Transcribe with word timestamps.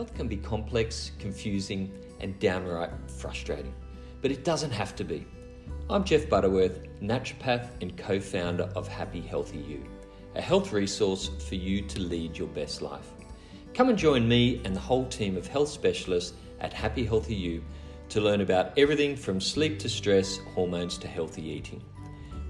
Health 0.00 0.14
can 0.14 0.28
be 0.28 0.38
complex, 0.38 1.12
confusing, 1.18 1.92
and 2.20 2.38
downright 2.38 2.88
frustrating, 3.06 3.74
but 4.22 4.30
it 4.30 4.44
doesn't 4.44 4.70
have 4.70 4.96
to 4.96 5.04
be. 5.04 5.26
I'm 5.90 6.04
Jeff 6.04 6.26
Butterworth, 6.26 6.80
naturopath 7.02 7.68
and 7.82 7.94
co 7.98 8.18
founder 8.18 8.72
of 8.74 8.88
Happy 8.88 9.20
Healthy 9.20 9.58
You, 9.58 9.84
a 10.36 10.40
health 10.40 10.72
resource 10.72 11.28
for 11.46 11.54
you 11.56 11.82
to 11.82 12.00
lead 12.00 12.38
your 12.38 12.48
best 12.48 12.80
life. 12.80 13.10
Come 13.74 13.90
and 13.90 13.98
join 13.98 14.26
me 14.26 14.62
and 14.64 14.74
the 14.74 14.80
whole 14.80 15.04
team 15.04 15.36
of 15.36 15.46
health 15.46 15.68
specialists 15.68 16.32
at 16.60 16.72
Happy 16.72 17.04
Healthy 17.04 17.34
You 17.34 17.62
to 18.08 18.22
learn 18.22 18.40
about 18.40 18.72
everything 18.78 19.14
from 19.14 19.38
sleep 19.38 19.78
to 19.80 19.88
stress, 19.90 20.38
hormones 20.54 20.96
to 20.96 21.08
healthy 21.08 21.46
eating. 21.46 21.82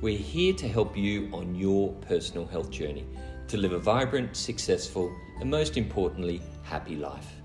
We're 0.01 0.17
here 0.17 0.55
to 0.55 0.69
help 0.69 0.97
you 0.97 1.29
on 1.33 1.57
your 1.57 1.95
personal 1.95 2.47
health 2.47 2.71
journey 2.71 3.09
to 3.49 3.57
live 3.57 3.73
a 3.73 3.79
vibrant, 3.81 4.37
successful, 4.37 5.13
and 5.41 5.51
most 5.51 5.77
importantly, 5.77 6.41
happy 6.63 6.95
life. 6.95 7.40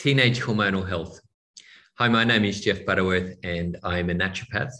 Teenage 0.00 0.40
hormonal 0.40 0.88
health. 0.88 1.20
Hi, 1.98 2.08
my 2.08 2.24
name 2.24 2.46
is 2.46 2.62
Jeff 2.62 2.86
Butterworth, 2.86 3.36
and 3.44 3.76
I'm 3.84 4.08
a 4.08 4.14
naturopath. 4.14 4.72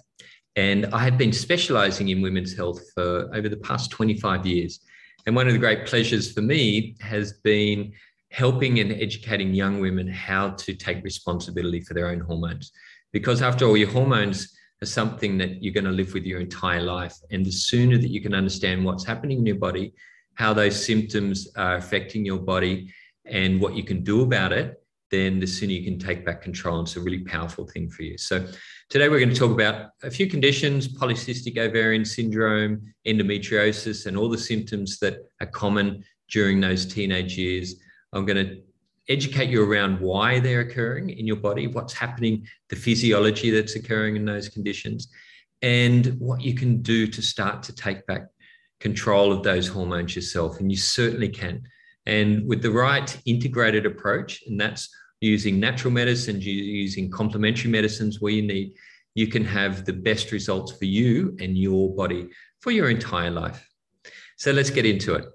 And 0.57 0.87
I 0.95 1.01
have 1.01 1.19
been 1.19 1.35
specializing 1.35 2.09
in 2.09 2.23
women's 2.23 2.57
health 2.57 2.81
for 2.95 3.29
over 3.35 3.51
the 3.51 3.59
past 3.59 3.91
25 3.91 4.47
years. 4.47 4.81
And 5.27 5.37
one 5.37 5.47
of 5.47 5.53
the 5.53 5.59
great 5.59 5.85
pleasures 5.85 6.33
for 6.33 6.41
me 6.41 6.97
has 7.03 7.35
been 7.45 7.93
helping 8.31 8.81
and 8.81 8.93
educating 8.93 9.53
young 9.53 9.79
women 9.79 10.09
how 10.09 10.53
to 10.53 10.73
take 10.73 11.05
responsibility 11.05 11.83
for 11.83 11.93
their 11.93 12.09
own 12.09 12.21
hormones. 12.21 12.73
Because 13.13 13.43
after 13.43 13.67
all, 13.67 13.77
your 13.77 13.91
hormones 13.91 14.57
are 14.83 14.87
something 14.87 15.37
that 15.37 15.63
you're 15.63 15.75
going 15.75 15.85
to 15.85 15.91
live 15.91 16.15
with 16.15 16.25
your 16.25 16.41
entire 16.41 16.81
life. 16.81 17.15
And 17.31 17.45
the 17.45 17.53
sooner 17.53 17.99
that 17.99 18.09
you 18.09 18.23
can 18.23 18.35
understand 18.35 18.87
what's 18.87 19.05
happening 19.05 19.41
in 19.41 19.45
your 19.45 19.57
body, 19.57 19.93
how 20.37 20.55
those 20.55 20.83
symptoms 20.83 21.47
are 21.59 21.77
affecting 21.77 22.25
your 22.25 22.39
body, 22.39 22.91
and 23.27 23.61
what 23.61 23.75
you 23.75 23.85
can 23.85 24.03
do 24.03 24.23
about 24.23 24.53
it, 24.53 24.79
then 25.11 25.41
the 25.41 25.47
sooner 25.47 25.73
you 25.73 25.85
can 25.85 25.99
take 25.99 26.25
back 26.25 26.41
control. 26.41 26.79
And 26.79 26.87
it's 26.87 26.97
a 26.97 27.01
really 27.01 27.21
powerful 27.25 27.67
thing 27.67 27.91
for 27.91 28.03
you. 28.03 28.17
So 28.17 28.47
today 28.89 29.09
we're 29.09 29.19
going 29.19 29.31
to 29.31 29.37
talk 29.39 29.51
about 29.51 29.91
a 30.03 30.11
few 30.11 30.29
conditions, 30.29 30.89
polycystic 30.89 31.59
ovarian 31.59 32.05
syndrome, 32.05 32.83
endometriosis, 33.07 34.07
and 34.07 34.17
all 34.17 34.29
the 34.29 34.39
symptoms 34.39 34.99
that 35.01 35.19
are 35.41 35.47
common 35.47 36.05
during 36.31 36.61
those 36.61 36.87
teenage 36.87 37.37
years. 37.37 37.77
I'm 38.13 38.25
going 38.25 38.45
to 38.47 38.63
educate 39.09 39.51
you 39.51 39.69
around 39.69 40.01
why 40.01 40.39
they're 40.39 40.61
occurring 40.61 41.11
in 41.11 41.27
your 41.27 41.37
body, 41.37 41.67
what's 41.67 41.93
happening, 41.93 42.47
the 42.69 42.77
physiology 42.77 43.51
that's 43.51 43.75
occurring 43.75 44.15
in 44.15 44.25
those 44.25 44.49
conditions, 44.49 45.09
and 45.63 46.17
what 46.19 46.41
you 46.41 46.55
can 46.55 46.81
do 46.81 47.07
to 47.09 47.21
start 47.21 47.63
to 47.65 47.75
take 47.75 48.07
back 48.07 48.27
control 48.79 49.33
of 49.33 49.43
those 49.43 49.67
hormones 49.67 50.15
yourself. 50.15 50.61
And 50.61 50.71
you 50.71 50.79
certainly 50.79 51.29
can. 51.29 51.63
And 52.07 52.47
with 52.49 52.63
the 52.63 52.71
right 52.71 53.21
integrated 53.27 53.85
approach, 53.85 54.43
and 54.47 54.59
that's 54.59 54.89
using 55.21 55.61
natural 55.61 55.93
medicines, 55.93 56.45
using 56.47 57.11
complementary 57.11 57.71
medicines 57.71 58.21
where 58.21 58.33
you 58.33 58.43
need, 58.43 58.75
you 59.15 59.27
can 59.27 59.45
have 59.45 59.85
the 59.85 59.93
best 59.93 60.33
results 60.33 60.73
for 60.73 60.87
you 60.87 61.37
and 61.41 61.59
your 61.59 61.95
body 61.95 62.29
for 62.61 62.71
your 62.71 62.91
entire 62.91 63.31
life. 63.31 63.69
So 64.37 64.53
let's 64.53 64.71
get 64.71 64.87
into 64.87 65.15
it. 65.15 65.27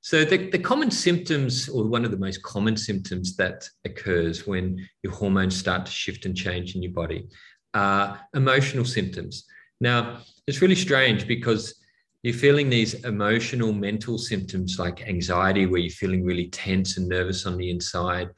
So 0.00 0.24
the, 0.24 0.50
the 0.50 0.58
common 0.58 0.90
symptoms, 0.90 1.68
or 1.68 1.86
one 1.86 2.04
of 2.04 2.10
the 2.10 2.18
most 2.18 2.42
common 2.42 2.76
symptoms 2.76 3.36
that 3.36 3.68
occurs 3.84 4.46
when 4.46 4.86
your 5.02 5.12
hormones 5.12 5.56
start 5.56 5.86
to 5.86 5.92
shift 5.92 6.26
and 6.26 6.36
change 6.36 6.76
in 6.76 6.82
your 6.82 6.92
body 6.92 7.26
are 7.72 8.20
emotional 8.34 8.84
symptoms. 8.84 9.46
Now, 9.80 10.20
it's 10.46 10.60
really 10.60 10.74
strange 10.74 11.26
because 11.26 11.74
you're 12.22 12.34
feeling 12.34 12.68
these 12.68 12.94
emotional, 13.04 13.72
mental 13.72 14.18
symptoms 14.18 14.78
like 14.78 15.08
anxiety, 15.08 15.66
where 15.66 15.80
you're 15.80 15.90
feeling 15.90 16.24
really 16.24 16.48
tense 16.48 16.96
and 16.96 17.08
nervous 17.08 17.46
on 17.46 17.56
the 17.56 17.70
inside. 17.70 18.28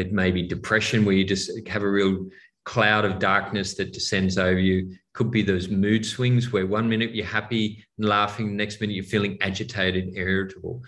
It 0.00 0.12
may 0.12 0.30
be 0.30 0.42
depression, 0.42 1.04
where 1.04 1.14
you 1.14 1.24
just 1.24 1.50
have 1.68 1.82
a 1.82 1.90
real 1.90 2.26
cloud 2.64 3.04
of 3.04 3.18
darkness 3.18 3.74
that 3.74 3.92
descends 3.92 4.38
over 4.38 4.58
you. 4.58 4.96
Could 5.12 5.30
be 5.30 5.42
those 5.42 5.68
mood 5.68 6.06
swings 6.06 6.52
where 6.52 6.66
one 6.66 6.88
minute 6.88 7.14
you're 7.14 7.26
happy 7.26 7.84
and 7.98 8.08
laughing, 8.08 8.46
the 8.46 8.54
next 8.54 8.80
minute 8.80 8.94
you're 8.94 9.04
feeling 9.04 9.36
agitated, 9.40 10.12
irritable. 10.14 10.82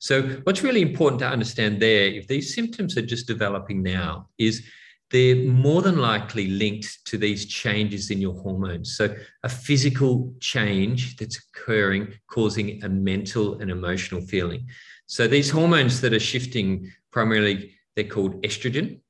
So, 0.00 0.22
what's 0.44 0.62
really 0.62 0.82
important 0.82 1.20
to 1.20 1.28
understand 1.28 1.80
there, 1.80 2.06
if 2.06 2.28
these 2.28 2.54
symptoms 2.54 2.96
are 2.96 3.06
just 3.06 3.26
developing 3.26 3.82
now, 3.82 4.28
is 4.38 4.64
they're 5.10 5.36
more 5.36 5.80
than 5.82 5.98
likely 5.98 6.48
linked 6.48 7.04
to 7.06 7.16
these 7.16 7.46
changes 7.46 8.10
in 8.10 8.20
your 8.20 8.34
hormones. 8.34 8.96
So, 8.96 9.14
a 9.42 9.48
physical 9.48 10.34
change 10.40 11.16
that's 11.16 11.38
occurring, 11.38 12.12
causing 12.30 12.82
a 12.84 12.88
mental 12.88 13.60
and 13.60 13.70
emotional 13.70 14.20
feeling. 14.20 14.66
So, 15.06 15.26
these 15.26 15.50
hormones 15.50 16.00
that 16.02 16.12
are 16.12 16.20
shifting 16.20 16.92
primarily, 17.10 17.77
they're 17.98 18.06
called 18.06 18.40
estrogen. 18.42 19.00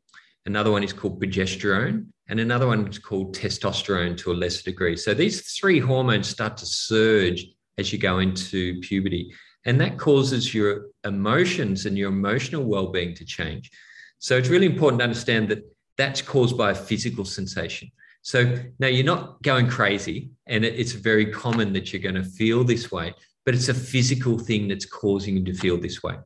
Another 0.47 0.71
one 0.71 0.83
is 0.83 0.95
called 0.95 1.21
progesterone, 1.21 2.07
and 2.29 2.41
another 2.41 2.67
one 2.67 2.89
is 2.89 2.99
called 2.99 3.37
testosterone 3.37 4.17
to 4.19 4.33
a 4.33 4.35
lesser 4.35 4.63
degree. 4.63 4.97
So, 4.97 5.13
these 5.13 5.53
three 5.53 5.79
hormones 5.79 6.27
start 6.27 6.57
to 6.57 6.67
surge 6.67 7.47
as 7.77 7.93
you 7.93 7.99
go 7.99 8.19
into 8.19 8.81
puberty. 8.81 9.35
And 9.67 9.79
that 9.81 9.99
causes 9.99 10.55
your 10.55 10.87
emotions 11.05 11.85
and 11.85 11.99
your 11.99 12.09
emotional 12.09 12.65
well 12.65 12.89
being 12.89 13.15
to 13.15 13.25
change. 13.25 13.71
So 14.19 14.37
it's 14.37 14.49
really 14.49 14.67
important 14.67 15.01
to 15.01 15.05
understand 15.05 15.49
that 15.51 15.63
that's 15.97 16.23
caused 16.23 16.57
by 16.57 16.71
a 16.71 16.75
physical 16.75 17.25
sensation. 17.25 17.91
So 18.23 18.59
now 18.79 18.89
you're 18.89 19.05
not 19.05 19.43
going 19.43 19.69
crazy, 19.69 20.31
and 20.47 20.65
it's 20.65 20.93
very 20.93 21.27
common 21.27 21.73
that 21.75 21.93
you're 21.93 22.03
going 22.03 22.23
to 22.23 22.25
feel 22.25 22.65
this 22.65 22.91
way, 22.91 23.15
but 23.47 23.55
it's 23.55 23.69
a 23.69 23.75
physical 23.75 24.39
thing 24.39 24.69
that's 24.69 24.85
causing 24.85 25.37
you 25.37 25.45
to 25.45 25.55
feel 25.55 25.79
this 25.79 26.03
way. 26.03 26.17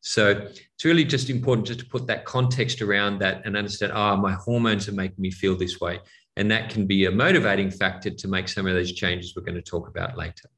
So 0.00 0.30
it's 0.30 0.84
really 0.84 1.04
just 1.04 1.28
important 1.28 1.66
just 1.66 1.80
to 1.80 1.86
put 1.86 2.06
that 2.06 2.24
context 2.24 2.80
around 2.80 3.18
that 3.20 3.42
and 3.44 3.56
understand, 3.56 3.92
ah, 3.94 4.12
oh, 4.12 4.16
my 4.16 4.32
hormones 4.32 4.88
are 4.88 4.92
making 4.92 5.20
me 5.20 5.30
feel 5.30 5.56
this 5.56 5.80
way. 5.80 6.00
And 6.36 6.50
that 6.50 6.70
can 6.70 6.86
be 6.86 7.04
a 7.04 7.10
motivating 7.10 7.70
factor 7.70 8.10
to 8.10 8.28
make 8.28 8.48
some 8.48 8.66
of 8.66 8.74
those 8.74 8.92
changes 8.92 9.34
we're 9.36 9.42
going 9.42 9.56
to 9.56 9.62
talk 9.62 9.88
about 9.88 10.16
later. 10.16 10.48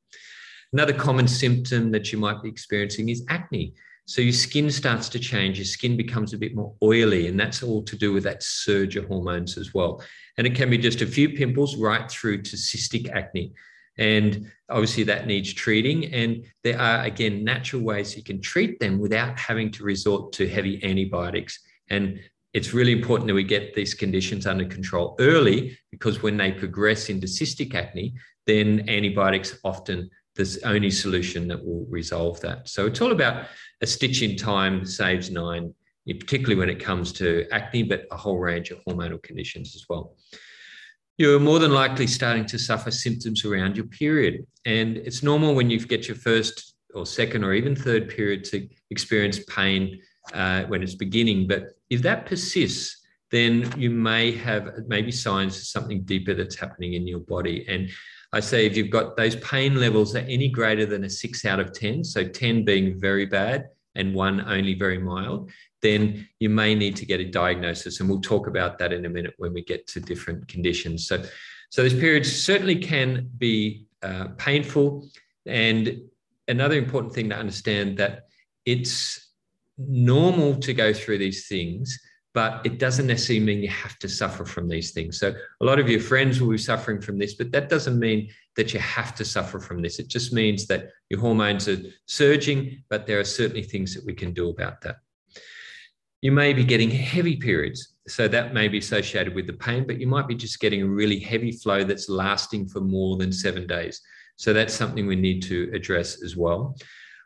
Another 0.72 0.92
common 0.92 1.26
symptom 1.26 1.90
that 1.90 2.12
you 2.12 2.18
might 2.18 2.42
be 2.42 2.48
experiencing 2.48 3.08
is 3.08 3.24
acne. 3.28 3.74
So 4.06 4.20
your 4.20 4.32
skin 4.32 4.70
starts 4.70 5.08
to 5.10 5.18
change, 5.18 5.58
your 5.58 5.64
skin 5.64 5.96
becomes 5.96 6.34
a 6.34 6.38
bit 6.38 6.54
more 6.54 6.74
oily, 6.82 7.28
and 7.28 7.38
that's 7.38 7.62
all 7.62 7.82
to 7.84 7.96
do 7.96 8.12
with 8.12 8.24
that 8.24 8.42
surge 8.42 8.96
of 8.96 9.06
hormones 9.06 9.56
as 9.56 9.74
well. 9.74 10.02
And 10.38 10.46
it 10.46 10.54
can 10.54 10.70
be 10.70 10.78
just 10.78 11.02
a 11.02 11.06
few 11.06 11.30
pimples 11.30 11.76
right 11.76 12.10
through 12.10 12.42
to 12.42 12.56
cystic 12.56 13.10
acne. 13.10 13.52
And 13.98 14.50
obviously, 14.68 15.04
that 15.04 15.26
needs 15.26 15.52
treating. 15.52 16.12
And 16.12 16.44
there 16.64 16.80
are, 16.80 17.04
again, 17.04 17.44
natural 17.44 17.82
ways 17.82 18.16
you 18.16 18.22
can 18.22 18.40
treat 18.40 18.80
them 18.80 18.98
without 18.98 19.38
having 19.38 19.70
to 19.72 19.84
resort 19.84 20.32
to 20.34 20.48
heavy 20.48 20.82
antibiotics. 20.84 21.58
And 21.88 22.20
it's 22.54 22.74
really 22.74 22.92
important 22.92 23.28
that 23.28 23.34
we 23.34 23.44
get 23.44 23.74
these 23.74 23.94
conditions 23.94 24.46
under 24.46 24.64
control 24.64 25.16
early 25.18 25.78
because 25.90 26.22
when 26.22 26.36
they 26.36 26.52
progress 26.52 27.08
into 27.08 27.26
cystic 27.26 27.74
acne, 27.74 28.14
then 28.46 28.88
antibiotics 28.88 29.58
often 29.64 30.10
the 30.34 30.60
only 30.64 30.90
solution 30.90 31.48
that 31.48 31.62
will 31.64 31.86
resolve 31.88 32.40
that. 32.40 32.68
So 32.68 32.86
it's 32.86 33.00
all 33.00 33.12
about 33.12 33.46
a 33.80 33.86
stitch 33.86 34.22
in 34.22 34.36
time 34.36 34.84
saves 34.84 35.30
nine, 35.30 35.74
particularly 36.06 36.56
when 36.56 36.70
it 36.70 36.80
comes 36.80 37.12
to 37.14 37.46
acne, 37.52 37.84
but 37.84 38.06
a 38.10 38.16
whole 38.16 38.38
range 38.38 38.70
of 38.70 38.80
hormonal 38.86 39.22
conditions 39.22 39.74
as 39.74 39.84
well. 39.88 40.14
You're 41.18 41.40
more 41.40 41.58
than 41.58 41.72
likely 41.72 42.06
starting 42.06 42.46
to 42.46 42.58
suffer 42.58 42.90
symptoms 42.90 43.44
around 43.44 43.76
your 43.76 43.86
period. 43.86 44.46
And 44.64 44.96
it's 44.96 45.22
normal 45.22 45.54
when 45.54 45.70
you 45.70 45.78
get 45.78 46.08
your 46.08 46.16
first 46.16 46.74
or 46.94 47.06
second 47.06 47.44
or 47.44 47.52
even 47.52 47.76
third 47.76 48.08
period 48.08 48.44
to 48.44 48.68
experience 48.90 49.40
pain 49.44 50.00
uh, 50.32 50.64
when 50.64 50.82
it's 50.82 50.94
beginning. 50.94 51.46
But 51.46 51.64
if 51.90 52.02
that 52.02 52.26
persists, 52.26 53.02
then 53.30 53.72
you 53.76 53.90
may 53.90 54.32
have 54.32 54.70
maybe 54.86 55.10
signs 55.10 55.56
of 55.56 55.64
something 55.64 56.02
deeper 56.02 56.34
that's 56.34 56.58
happening 56.58 56.94
in 56.94 57.06
your 57.06 57.20
body. 57.20 57.64
And 57.68 57.90
I 58.32 58.40
say 58.40 58.66
if 58.66 58.76
you've 58.76 58.90
got 58.90 59.16
those 59.16 59.36
pain 59.36 59.74
levels 59.76 60.14
are 60.14 60.20
any 60.20 60.48
greater 60.48 60.86
than 60.86 61.04
a 61.04 61.10
six 61.10 61.44
out 61.44 61.60
of 61.60 61.72
10, 61.72 62.04
so 62.04 62.26
10 62.26 62.64
being 62.64 63.00
very 63.00 63.26
bad 63.26 63.66
and 63.94 64.14
one 64.14 64.40
only 64.42 64.74
very 64.74 64.98
mild, 64.98 65.50
then 65.82 66.26
you 66.38 66.48
may 66.48 66.74
need 66.74 66.96
to 66.96 67.06
get 67.06 67.20
a 67.20 67.24
diagnosis. 67.24 68.00
And 68.00 68.08
we'll 68.08 68.20
talk 68.20 68.46
about 68.46 68.78
that 68.78 68.92
in 68.92 69.04
a 69.04 69.08
minute 69.08 69.34
when 69.38 69.52
we 69.52 69.62
get 69.62 69.86
to 69.88 70.00
different 70.00 70.48
conditions. 70.48 71.06
So, 71.06 71.22
so 71.70 71.82
these 71.82 71.94
periods 71.94 72.44
certainly 72.44 72.76
can 72.76 73.30
be 73.38 73.86
uh, 74.02 74.28
painful. 74.38 75.08
And 75.46 76.02
another 76.48 76.76
important 76.76 77.12
thing 77.12 77.28
to 77.30 77.36
understand 77.36 77.98
that 77.98 78.26
it's 78.64 79.30
normal 79.76 80.56
to 80.60 80.72
go 80.72 80.92
through 80.92 81.18
these 81.18 81.48
things 81.48 81.98
but 82.34 82.64
it 82.64 82.78
doesn't 82.78 83.06
necessarily 83.06 83.44
mean 83.44 83.62
you 83.62 83.68
have 83.68 83.98
to 83.98 84.08
suffer 84.08 84.44
from 84.44 84.68
these 84.68 84.92
things. 84.92 85.18
So 85.18 85.34
a 85.60 85.64
lot 85.64 85.78
of 85.78 85.88
your 85.88 86.00
friends 86.00 86.40
will 86.40 86.50
be 86.50 86.58
suffering 86.58 87.00
from 87.00 87.18
this, 87.18 87.34
but 87.34 87.52
that 87.52 87.68
doesn't 87.68 87.98
mean 87.98 88.30
that 88.56 88.72
you 88.72 88.80
have 88.80 89.14
to 89.16 89.24
suffer 89.24 89.60
from 89.60 89.82
this. 89.82 89.98
It 89.98 90.08
just 90.08 90.32
means 90.32 90.66
that 90.68 90.88
your 91.10 91.20
hormones 91.20 91.68
are 91.68 91.78
surging, 92.06 92.82
but 92.88 93.06
there 93.06 93.20
are 93.20 93.24
certainly 93.24 93.62
things 93.62 93.94
that 93.94 94.04
we 94.06 94.14
can 94.14 94.32
do 94.32 94.48
about 94.48 94.80
that. 94.82 94.96
You 96.22 96.30
may 96.30 96.52
be 96.52 96.64
getting 96.64 96.90
heavy 96.90 97.36
periods. 97.36 97.88
so 98.08 98.26
that 98.26 98.54
may 98.54 98.66
be 98.66 98.78
associated 98.78 99.34
with 99.34 99.46
the 99.46 99.52
pain, 99.52 99.86
but 99.86 100.00
you 100.00 100.08
might 100.08 100.26
be 100.26 100.34
just 100.34 100.58
getting 100.58 100.82
a 100.82 100.86
really 100.86 101.20
heavy 101.20 101.52
flow 101.52 101.84
that's 101.84 102.08
lasting 102.08 102.68
for 102.68 102.80
more 102.80 103.16
than 103.16 103.30
seven 103.30 103.66
days. 103.66 104.00
So 104.36 104.52
that's 104.52 104.74
something 104.74 105.06
we 105.06 105.14
need 105.14 105.42
to 105.44 105.70
address 105.72 106.22
as 106.22 106.36
well. 106.36 106.76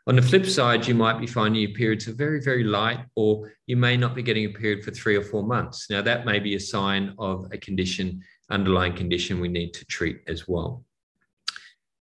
On 0.07 0.15
the 0.15 0.21
flip 0.21 0.45
side, 0.45 0.87
you 0.87 0.95
might 0.95 1.19
be 1.19 1.27
finding 1.27 1.61
your 1.61 1.71
periods 1.71 2.07
are 2.07 2.13
very, 2.13 2.41
very 2.41 2.63
light, 2.63 2.99
or 3.15 3.51
you 3.65 3.75
may 3.75 3.97
not 3.97 4.15
be 4.15 4.23
getting 4.23 4.45
a 4.45 4.49
period 4.49 4.83
for 4.83 4.91
three 4.91 5.15
or 5.15 5.23
four 5.23 5.43
months. 5.43 5.89
Now, 5.89 6.01
that 6.01 6.25
may 6.25 6.39
be 6.39 6.55
a 6.55 6.59
sign 6.59 7.13
of 7.19 7.47
a 7.51 7.57
condition, 7.57 8.23
underlying 8.49 8.93
condition 8.93 9.39
we 9.39 9.49
need 9.49 9.73
to 9.73 9.85
treat 9.85 10.21
as 10.27 10.47
well. 10.47 10.85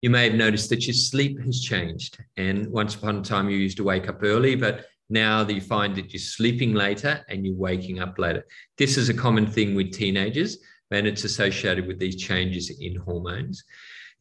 You 0.02 0.10
may 0.10 0.26
have 0.26 0.34
noticed 0.34 0.70
that 0.72 0.86
your 0.86 0.96
sleep 0.96 1.40
has 1.46 1.62
changed. 1.62 2.18
And 2.36 2.68
once 2.68 2.96
upon 2.96 3.18
a 3.18 3.22
time, 3.22 3.50
you 3.50 3.58
used 3.58 3.78
to 3.78 3.84
wake 3.84 4.10
up 4.10 4.22
early, 4.22 4.56
but 4.56 4.86
now 5.14 5.44
that 5.46 5.54
you 5.54 5.62
find 5.62 5.96
that 5.96 6.12
you're 6.12 6.20
sleeping 6.20 6.74
later 6.74 7.24
and 7.30 7.46
you're 7.46 7.56
waking 7.56 8.00
up 8.00 8.20
later. 8.20 8.46
This 8.78 8.98
is 8.98 9.08
a 9.08 9.14
common 9.14 9.48
thing 9.48 9.76
with 9.76 9.94
teenagers, 9.94 10.58
and 10.92 11.08
it's 11.08 11.24
associated 11.24 11.88
with 11.88 12.00
these 12.00 12.18
changes 12.18 12.70
in 12.82 12.96
hormones 12.98 13.64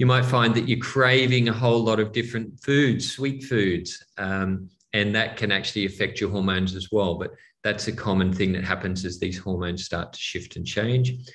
you 0.02 0.06
might 0.06 0.24
find 0.24 0.52
that 0.54 0.68
you're 0.68 0.80
craving 0.80 1.48
a 1.48 1.52
whole 1.52 1.80
lot 1.80 2.00
of 2.00 2.10
different 2.10 2.58
foods, 2.60 3.12
sweet 3.12 3.44
foods, 3.44 4.04
um, 4.18 4.68
and 4.92 5.14
that 5.14 5.36
can 5.36 5.52
actually 5.52 5.86
affect 5.86 6.20
your 6.20 6.28
hormones 6.28 6.74
as 6.74 6.88
well. 6.90 7.14
But 7.14 7.30
that's 7.62 7.86
a 7.86 7.92
common 7.92 8.32
thing 8.32 8.52
that 8.52 8.64
happens 8.64 9.04
as 9.04 9.20
these 9.20 9.38
hormones 9.38 9.84
start 9.84 10.12
to 10.12 10.18
shift 10.18 10.56
and 10.56 10.66
change. 10.66 11.30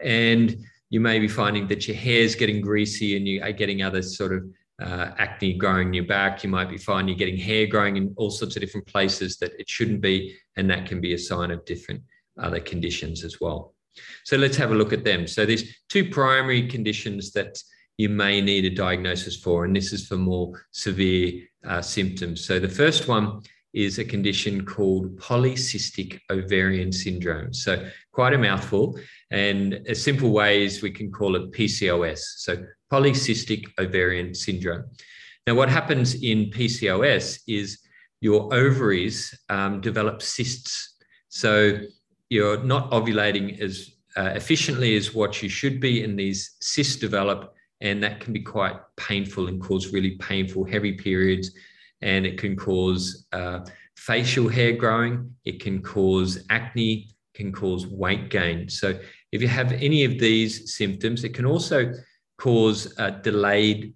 And 0.00 0.56
you 0.90 1.00
may 1.00 1.18
be 1.18 1.26
finding 1.26 1.66
that 1.66 1.88
your 1.88 1.96
hair 1.96 2.20
is 2.20 2.36
getting 2.36 2.60
greasy 2.60 3.16
and 3.16 3.26
you 3.26 3.42
are 3.42 3.50
getting 3.50 3.82
other 3.82 4.02
sort 4.02 4.32
of 4.32 4.44
uh, 4.82 5.14
acne 5.18 5.54
growing 5.54 5.88
in 5.88 5.94
your 5.94 6.04
back. 6.04 6.42
You 6.42 6.50
might 6.50 6.68
be 6.68 6.78
finding 6.78 7.08
you're 7.08 7.18
getting 7.18 7.40
hair 7.40 7.66
growing 7.66 7.96
in 7.96 8.12
all 8.16 8.30
sorts 8.30 8.56
of 8.56 8.60
different 8.60 8.86
places 8.86 9.36
that 9.38 9.52
it 9.58 9.68
shouldn't 9.68 10.00
be. 10.00 10.36
And 10.56 10.68
that 10.70 10.86
can 10.86 11.00
be 11.00 11.14
a 11.14 11.18
sign 11.18 11.50
of 11.50 11.64
different 11.64 12.02
other 12.38 12.60
conditions 12.60 13.24
as 13.24 13.40
well. 13.40 13.74
So 14.24 14.36
let's 14.36 14.56
have 14.56 14.70
a 14.70 14.74
look 14.74 14.92
at 14.92 15.04
them. 15.04 15.26
So 15.26 15.44
there's 15.44 15.64
two 15.88 16.10
primary 16.10 16.66
conditions 16.66 17.32
that 17.32 17.62
you 17.98 18.08
may 18.08 18.40
need 18.40 18.64
a 18.64 18.70
diagnosis 18.70 19.36
for, 19.36 19.64
and 19.64 19.76
this 19.76 19.92
is 19.92 20.06
for 20.06 20.16
more 20.16 20.64
severe 20.70 21.42
uh, 21.66 21.82
symptoms. 21.82 22.44
So 22.44 22.58
the 22.58 22.68
first 22.68 23.06
one 23.06 23.42
is 23.72 23.98
a 23.98 24.04
condition 24.04 24.64
called 24.64 25.16
polycystic 25.18 26.20
ovarian 26.30 26.92
syndrome. 26.92 27.52
So 27.52 27.88
quite 28.12 28.34
a 28.34 28.38
mouthful, 28.38 28.98
and 29.30 29.74
a 29.86 29.94
simple 29.94 30.30
way 30.30 30.64
is 30.64 30.82
we 30.82 30.90
can 30.90 31.10
call 31.10 31.36
it 31.36 31.52
PCOS. 31.52 32.20
So 32.38 32.64
polycystic 32.92 33.66
ovarian 33.78 34.34
syndrome. 34.34 34.84
Now, 35.46 35.54
what 35.54 35.68
happens 35.68 36.22
in 36.22 36.50
PCOS 36.50 37.40
is 37.48 37.78
your 38.20 38.54
ovaries 38.54 39.36
um, 39.48 39.80
develop 39.80 40.22
cysts. 40.22 40.96
So 41.28 41.80
you're 42.28 42.62
not 42.62 42.90
ovulating 42.90 43.60
as 43.60 43.90
uh, 44.16 44.32
efficiently 44.34 44.94
as 44.96 45.14
what 45.14 45.42
you 45.42 45.48
should 45.48 45.80
be, 45.80 46.04
and 46.04 46.18
these 46.18 46.56
cysts 46.60 46.96
develop 46.96 47.54
and 47.82 48.02
that 48.02 48.20
can 48.20 48.32
be 48.32 48.40
quite 48.40 48.76
painful 48.96 49.48
and 49.48 49.60
cause 49.60 49.92
really 49.92 50.12
painful, 50.12 50.64
heavy 50.64 50.92
periods. 50.92 51.50
And 52.02 52.26
it 52.26 52.38
can 52.38 52.56
cause 52.56 53.26
uh, 53.32 53.60
facial 53.96 54.48
hair 54.48 54.72
growing, 54.72 55.34
it 55.44 55.60
can 55.60 55.82
cause 55.82 56.44
acne, 56.50 57.08
can 57.34 57.52
cause 57.52 57.86
weight 57.86 58.30
gain. 58.30 58.68
So, 58.68 58.98
if 59.30 59.40
you 59.40 59.48
have 59.48 59.72
any 59.72 60.04
of 60.04 60.18
these 60.18 60.74
symptoms, 60.76 61.24
it 61.24 61.32
can 61.34 61.46
also 61.46 61.92
cause 62.38 62.92
uh, 62.98 63.10
delayed 63.10 63.94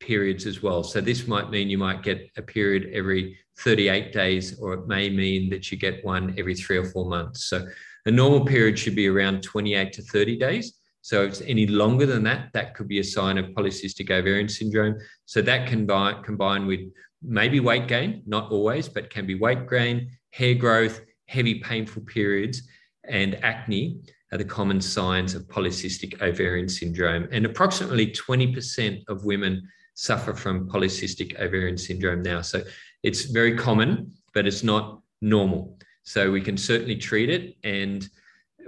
periods 0.00 0.46
as 0.46 0.62
well. 0.62 0.82
So, 0.82 1.00
this 1.00 1.26
might 1.26 1.50
mean 1.50 1.68
you 1.68 1.78
might 1.78 2.02
get 2.02 2.30
a 2.36 2.42
period 2.42 2.90
every 2.94 3.38
38 3.58 4.12
days, 4.12 4.58
or 4.60 4.74
it 4.74 4.86
may 4.86 5.10
mean 5.10 5.50
that 5.50 5.70
you 5.70 5.76
get 5.76 6.04
one 6.04 6.34
every 6.38 6.54
three 6.54 6.78
or 6.78 6.86
four 6.86 7.06
months. 7.06 7.44
So, 7.44 7.66
a 8.06 8.10
normal 8.10 8.46
period 8.46 8.78
should 8.78 8.94
be 8.94 9.08
around 9.08 9.42
28 9.42 9.92
to 9.92 10.02
30 10.02 10.38
days. 10.38 10.78
So 11.02 11.22
if 11.22 11.30
it's 11.30 11.40
any 11.42 11.66
longer 11.66 12.06
than 12.06 12.22
that, 12.24 12.50
that 12.52 12.74
could 12.74 12.88
be 12.88 12.98
a 12.98 13.04
sign 13.04 13.38
of 13.38 13.46
polycystic 13.46 14.10
ovarian 14.10 14.48
syndrome. 14.48 14.98
So 15.26 15.40
that 15.42 15.66
can 15.66 15.86
combine, 15.86 16.22
combine 16.22 16.66
with 16.66 16.80
maybe 17.22 17.60
weight 17.60 17.88
gain, 17.88 18.22
not 18.26 18.50
always, 18.50 18.88
but 18.88 19.10
can 19.10 19.26
be 19.26 19.34
weight 19.34 19.68
gain, 19.68 20.10
hair 20.30 20.54
growth, 20.54 21.00
heavy 21.26 21.56
painful 21.56 22.02
periods, 22.02 22.62
and 23.04 23.42
acne 23.44 24.00
are 24.32 24.38
the 24.38 24.44
common 24.44 24.80
signs 24.80 25.34
of 25.34 25.48
polycystic 25.48 26.20
ovarian 26.20 26.68
syndrome. 26.68 27.28
And 27.32 27.46
approximately 27.46 28.08
20% 28.08 29.02
of 29.08 29.24
women 29.24 29.66
suffer 29.94 30.34
from 30.34 30.68
polycystic 30.68 31.38
ovarian 31.40 31.78
syndrome 31.78 32.22
now. 32.22 32.42
So 32.42 32.62
it's 33.02 33.24
very 33.24 33.56
common, 33.56 34.12
but 34.34 34.46
it's 34.46 34.62
not 34.62 35.00
normal. 35.20 35.78
So 36.04 36.30
we 36.30 36.40
can 36.40 36.56
certainly 36.56 36.96
treat 36.96 37.30
it 37.30 37.56
and 37.64 38.08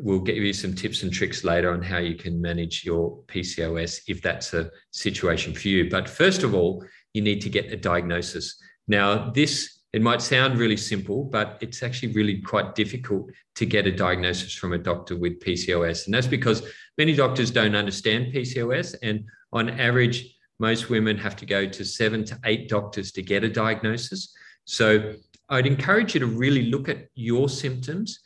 we'll 0.01 0.21
give 0.21 0.37
you 0.37 0.53
some 0.53 0.75
tips 0.75 1.03
and 1.03 1.13
tricks 1.13 1.45
later 1.45 1.73
on 1.73 1.83
how 1.83 1.99
you 1.99 2.15
can 2.15 2.41
manage 2.41 2.85
your 2.85 3.23
PCOS 3.27 4.01
if 4.09 4.23
that's 4.23 4.55
a 4.55 4.71
situation 4.93 5.55
for 5.55 5.69
you. 5.69 5.91
But 5.91 6.09
first 6.09 6.43
of 6.43 6.55
all, 6.55 6.85
you 7.15 7.23
need 7.23 7.41
to 7.43 7.51
get 7.51 7.73
a 7.73 7.77
diagnosis. 7.77 8.57
Now, 8.89 9.31
this 9.31 9.79
it 9.93 10.03
might 10.03 10.23
sound 10.23 10.59
really 10.59 10.77
simple, 10.77 11.25
but 11.25 11.59
it's 11.61 11.83
actually 11.83 12.13
really 12.13 12.41
quite 12.41 12.77
difficult 12.77 13.29
to 13.57 13.67
get 13.67 13.89
a 13.89 13.91
diagnosis 13.91 14.55
from 14.55 14.73
a 14.73 14.79
doctor 14.79 15.17
with 15.17 15.41
PCOS. 15.41 16.07
And 16.07 16.15
that's 16.15 16.29
because 16.29 16.63
many 16.97 17.13
doctors 17.13 17.51
don't 17.51 17.75
understand 17.75 18.33
PCOS. 18.33 18.95
And 19.03 19.25
on 19.53 19.69
average, 19.69 20.37
most 20.61 20.91
women 20.91 21.19
have 21.19 21.35
to 21.37 21.47
go 21.47 21.67
to 21.67 21.85
seven 21.85 22.25
to 22.27 22.39
eight 22.45 22.69
doctors 22.69 23.11
to 23.13 23.23
get 23.23 23.43
a 23.43 23.49
diagnosis. 23.49 24.33
So 24.65 25.15
I'd 25.49 25.67
encourage 25.67 26.15
you 26.15 26.21
to 26.21 26.27
really 26.27 26.71
look 26.71 26.89
at 26.89 27.09
your 27.17 27.49
symptoms 27.49 28.21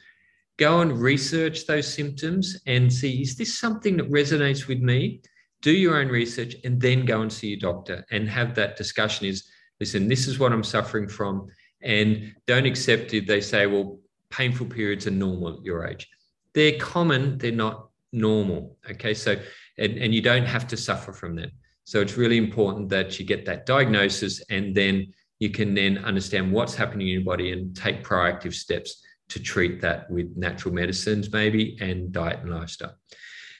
go 0.57 0.81
and 0.81 1.01
research 1.01 1.67
those 1.67 1.93
symptoms 1.93 2.57
and 2.67 2.93
see 2.93 3.23
is 3.23 3.37
this 3.37 3.59
something 3.59 3.97
that 3.97 4.11
resonates 4.11 4.69
with 4.69 4.81
me 4.81 5.21
do 5.65 5.73
your 5.73 5.97
own 5.99 6.09
research 6.09 6.55
and 6.65 6.79
then 6.79 7.07
go 7.07 7.23
and 7.23 7.33
see 7.33 7.49
your 7.49 7.59
doctor 7.59 8.05
and 8.11 8.29
have 8.29 8.55
that 8.55 8.77
discussion 8.77 9.27
is 9.27 9.49
listen 9.81 10.07
this 10.07 10.29
is 10.29 10.39
what 10.39 10.53
i'm 10.53 10.63
suffering 10.63 11.09
from. 11.09 11.49
And 11.83 12.35
don't 12.47 12.65
accept 12.65 13.13
it. 13.13 13.27
They 13.27 13.43
say 13.43 13.67
well 13.67 13.99
painful 14.31 14.67
periods 14.67 15.07
are 15.07 15.11
normal 15.11 15.55
at 15.55 15.65
your 15.65 15.87
age. 15.87 16.09
They're 16.55 16.79
common 16.79 17.39
they're 17.39 17.63
not 17.67 17.89
normal 18.13 18.77
okay? 18.91 19.15
So 19.15 19.37
and, 19.79 19.93
and 19.99 20.15
you 20.15 20.23
don't 20.23 20.47
have 20.47 20.69
to 20.69 20.77
suffer 20.77 21.13
from 21.13 21.35
them 21.35 21.51
so 21.85 22.01
it's 22.01 22.17
really 22.17 22.39
important 22.39 22.89
that 22.91 23.19
you 23.19 23.27
get 23.27 23.45
that 23.47 23.67
diagnosis 23.67 24.43
and 24.51 24.75
then 24.75 25.13
you 25.39 25.51
can 25.51 25.75
then 25.75 25.99
understand 25.99 26.53
what's 26.53 26.75
happening 26.75 27.09
in 27.09 27.15
your 27.15 27.25
body 27.25 27.53
and 27.53 27.77
take 27.77 28.05
proactive 28.05 28.55
steps 28.55 29.03
to 29.29 29.41
treat 29.41 29.81
that 29.81 30.11
with 30.11 30.37
natural 30.37 30.73
medicines, 30.73 31.33
maybe, 31.33 31.77
and 31.81 32.13
diet 32.13 32.41
and 32.41 32.51
lifestyle. 32.51 32.95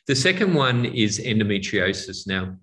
The 0.07 0.15
second 0.15 0.53
one 0.53 0.85
is 0.85 1.19
endometriosis. 1.19 2.27
Now, 2.27 2.57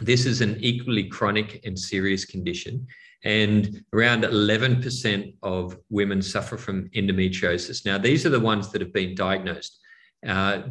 this 0.00 0.26
is 0.26 0.40
an 0.40 0.56
equally 0.60 1.08
chronic 1.08 1.60
and 1.64 1.76
serious 1.76 2.24
condition, 2.24 2.86
and 3.24 3.84
around 3.92 4.22
11% 4.22 5.34
of 5.42 5.76
women 5.90 6.22
suffer 6.22 6.56
from 6.56 6.88
endometriosis. 6.90 7.84
Now, 7.84 7.98
these 7.98 8.24
are 8.24 8.30
the 8.30 8.38
ones 8.38 8.70
that 8.70 8.80
have 8.80 8.92
been 8.92 9.16
diagnosed. 9.16 9.80
Uh, 10.26 10.62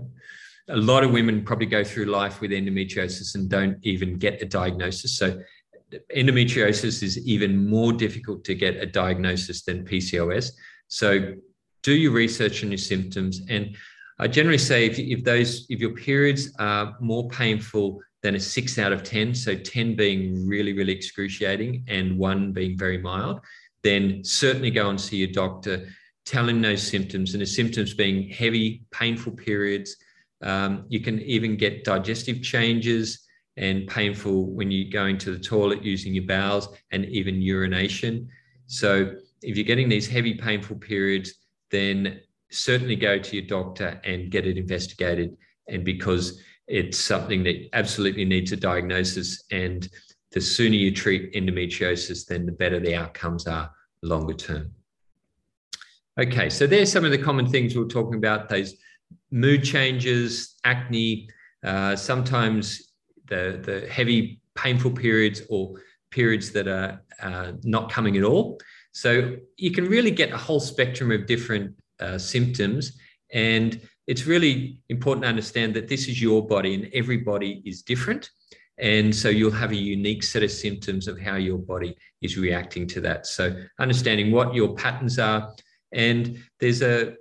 a 0.69 0.77
lot 0.77 1.03
of 1.03 1.11
women 1.11 1.43
probably 1.43 1.65
go 1.65 1.83
through 1.83 2.05
life 2.05 2.39
with 2.39 2.51
endometriosis 2.51 3.35
and 3.35 3.49
don't 3.49 3.77
even 3.83 4.17
get 4.17 4.41
a 4.41 4.45
diagnosis. 4.45 5.17
So, 5.17 5.41
endometriosis 6.15 7.03
is 7.03 7.17
even 7.27 7.69
more 7.69 7.91
difficult 7.91 8.43
to 8.45 8.55
get 8.55 8.75
a 8.77 8.85
diagnosis 8.85 9.63
than 9.63 9.85
PCOS. 9.85 10.51
So, 10.87 11.33
do 11.83 11.93
your 11.93 12.11
research 12.11 12.63
on 12.63 12.71
your 12.71 12.77
symptoms. 12.77 13.41
And 13.49 13.75
I 14.19 14.27
generally 14.27 14.57
say 14.57 14.85
if, 14.85 14.97
if 14.97 15.23
those 15.23 15.65
if 15.69 15.79
your 15.79 15.91
periods 15.91 16.53
are 16.59 16.95
more 16.99 17.29
painful 17.29 18.01
than 18.23 18.35
a 18.35 18.39
six 18.39 18.79
out 18.79 18.91
of 18.91 19.03
10, 19.03 19.35
so 19.35 19.55
10 19.55 19.95
being 19.95 20.47
really, 20.47 20.73
really 20.73 20.93
excruciating 20.93 21.85
and 21.87 22.17
one 22.17 22.51
being 22.51 22.77
very 22.77 22.97
mild, 22.97 23.41
then 23.83 24.23
certainly 24.23 24.71
go 24.71 24.89
and 24.89 24.99
see 24.99 25.17
your 25.17 25.31
doctor, 25.31 25.87
tell 26.25 26.49
him 26.49 26.61
those 26.61 26.81
symptoms 26.81 27.33
and 27.33 27.41
the 27.41 27.45
symptoms 27.45 27.93
being 27.93 28.27
heavy, 28.29 28.83
painful 28.91 29.33
periods. 29.33 29.95
Um, 30.41 30.85
you 30.89 30.99
can 30.99 31.21
even 31.21 31.57
get 31.57 31.83
digestive 31.83 32.41
changes 32.41 33.27
and 33.55 33.87
painful 33.87 34.45
when 34.45 34.71
you're 34.71 34.91
going 34.91 35.17
to 35.19 35.31
the 35.31 35.39
toilet 35.39 35.83
using 35.83 36.13
your 36.13 36.25
bowels 36.25 36.69
and 36.91 37.05
even 37.05 37.41
urination. 37.41 38.27
So 38.65 39.13
if 39.41 39.57
you're 39.57 39.65
getting 39.65 39.89
these 39.89 40.07
heavy, 40.07 40.33
painful 40.35 40.77
periods, 40.77 41.33
then 41.71 42.19
certainly 42.49 42.95
go 42.95 43.19
to 43.19 43.35
your 43.35 43.45
doctor 43.45 43.99
and 44.03 44.31
get 44.31 44.45
it 44.45 44.57
investigated. 44.57 45.35
And 45.67 45.83
because 45.83 46.41
it's 46.67 46.97
something 46.97 47.43
that 47.43 47.69
absolutely 47.73 48.25
needs 48.25 48.51
a 48.51 48.57
diagnosis, 48.57 49.43
and 49.51 49.87
the 50.31 50.41
sooner 50.41 50.75
you 50.75 50.91
treat 50.91 51.33
endometriosis, 51.33 52.25
then 52.25 52.45
the 52.45 52.51
better 52.51 52.79
the 52.79 52.95
outcomes 52.95 53.47
are 53.47 53.71
longer 54.01 54.33
term. 54.33 54.71
Okay, 56.19 56.49
so 56.49 56.65
there's 56.65 56.91
some 56.91 57.05
of 57.05 57.11
the 57.11 57.17
common 57.17 57.47
things 57.47 57.75
we 57.75 57.83
are 57.83 57.87
talking 57.87 58.15
about 58.15 58.49
those 58.49 58.75
mood 59.31 59.63
changes, 59.63 60.55
acne, 60.63 61.29
uh, 61.63 61.95
sometimes 61.95 62.93
the, 63.27 63.61
the 63.63 63.87
heavy, 63.87 64.41
painful 64.55 64.91
periods 64.91 65.41
or 65.49 65.75
periods 66.09 66.51
that 66.51 66.67
are 66.67 67.01
uh, 67.21 67.51
not 67.63 67.91
coming 67.91 68.17
at 68.17 68.23
all. 68.23 68.59
So 68.91 69.35
you 69.57 69.71
can 69.71 69.85
really 69.85 70.11
get 70.11 70.31
a 70.31 70.37
whole 70.37 70.59
spectrum 70.59 71.11
of 71.11 71.27
different 71.27 71.75
uh, 71.99 72.17
symptoms 72.17 72.97
And 73.31 73.81
it's 74.07 74.25
really 74.25 74.79
important 74.89 75.23
to 75.23 75.29
understand 75.29 75.73
that 75.75 75.87
this 75.87 76.07
is 76.07 76.21
your 76.21 76.45
body 76.45 76.73
and 76.73 76.89
everybody 76.93 77.61
is 77.65 77.81
different. 77.81 78.29
And 78.77 79.13
so 79.13 79.29
you'll 79.29 79.51
have 79.51 79.71
a 79.71 79.75
unique 79.75 80.23
set 80.23 80.43
of 80.43 80.51
symptoms 80.51 81.07
of 81.07 81.19
how 81.19 81.35
your 81.35 81.57
body 81.57 81.97
is 82.21 82.37
reacting 82.37 82.87
to 82.87 83.01
that. 83.01 83.25
So 83.25 83.55
understanding 83.79 84.31
what 84.31 84.53
your 84.53 84.75
patterns 84.75 85.19
are. 85.19 85.53
And 85.91 86.41
there's 86.59 86.81
a, 86.81 87.15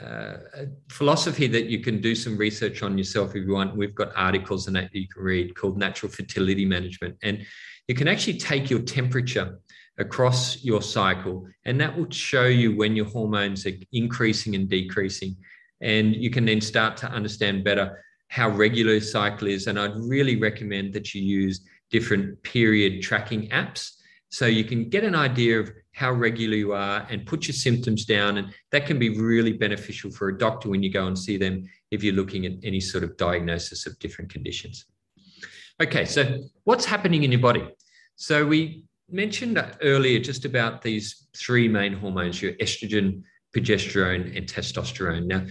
uh, 0.00 0.36
a 0.54 0.66
philosophy 0.88 1.46
that 1.48 1.66
you 1.66 1.80
can 1.80 2.00
do 2.00 2.14
some 2.14 2.36
research 2.36 2.82
on 2.82 2.96
yourself 2.98 3.36
if 3.36 3.44
you 3.46 3.52
want. 3.52 3.76
We've 3.76 3.94
got 3.94 4.12
articles 4.16 4.66
and 4.66 4.74
that 4.76 4.94
you 4.94 5.06
can 5.06 5.22
read 5.22 5.54
called 5.54 5.78
Natural 5.78 6.10
Fertility 6.10 6.64
Management. 6.64 7.16
And 7.22 7.46
you 7.86 7.94
can 7.94 8.08
actually 8.08 8.38
take 8.38 8.70
your 8.70 8.80
temperature 8.80 9.60
across 9.98 10.64
your 10.64 10.82
cycle, 10.82 11.46
and 11.64 11.80
that 11.80 11.96
will 11.96 12.10
show 12.10 12.46
you 12.46 12.76
when 12.76 12.96
your 12.96 13.06
hormones 13.06 13.66
are 13.66 13.72
increasing 13.92 14.54
and 14.54 14.68
decreasing. 14.68 15.36
And 15.80 16.14
you 16.16 16.30
can 16.30 16.44
then 16.44 16.60
start 16.60 16.96
to 16.98 17.10
understand 17.10 17.64
better 17.64 18.04
how 18.28 18.48
regular 18.48 18.94
the 18.94 19.00
cycle 19.00 19.48
is. 19.48 19.66
And 19.66 19.78
I'd 19.78 19.96
really 19.96 20.36
recommend 20.36 20.92
that 20.94 21.14
you 21.14 21.22
use 21.22 21.60
different 21.90 22.42
period 22.42 23.02
tracking 23.02 23.48
apps 23.50 23.92
so 24.30 24.46
you 24.46 24.64
can 24.64 24.88
get 24.88 25.04
an 25.04 25.14
idea 25.14 25.60
of 25.60 25.70
how 25.92 26.10
regular 26.10 26.56
you 26.56 26.72
are 26.72 27.06
and 27.08 27.24
put 27.24 27.46
your 27.46 27.54
symptoms 27.54 28.04
down. 28.04 28.38
And 28.38 28.52
that 28.72 28.86
can 28.86 28.98
be 28.98 29.10
really 29.10 29.52
beneficial 29.52 30.10
for 30.10 30.28
a 30.28 30.36
doctor 30.36 30.68
when 30.68 30.82
you 30.82 30.90
go 30.90 31.06
and 31.06 31.16
see 31.16 31.36
them 31.36 31.68
if 31.92 32.02
you're 32.02 32.14
looking 32.14 32.44
at 32.46 32.52
any 32.64 32.80
sort 32.80 33.04
of 33.04 33.16
diagnosis 33.16 33.86
of 33.86 33.96
different 34.00 34.32
conditions. 34.32 34.86
Okay, 35.80 36.04
so 36.04 36.48
what's 36.64 36.84
happening 36.84 37.22
in 37.22 37.30
your 37.30 37.40
body? 37.40 37.68
So 38.16 38.44
we 38.44 38.84
mentioned 39.10 39.62
earlier 39.82 40.18
just 40.18 40.44
about 40.44 40.82
these 40.82 41.26
three 41.36 41.68
main 41.68 41.92
hormones 41.92 42.40
your 42.40 42.52
estrogen, 42.54 43.22
progesterone, 43.54 44.36
and 44.36 44.46
testosterone. 44.46 45.26
Now, 45.26 45.46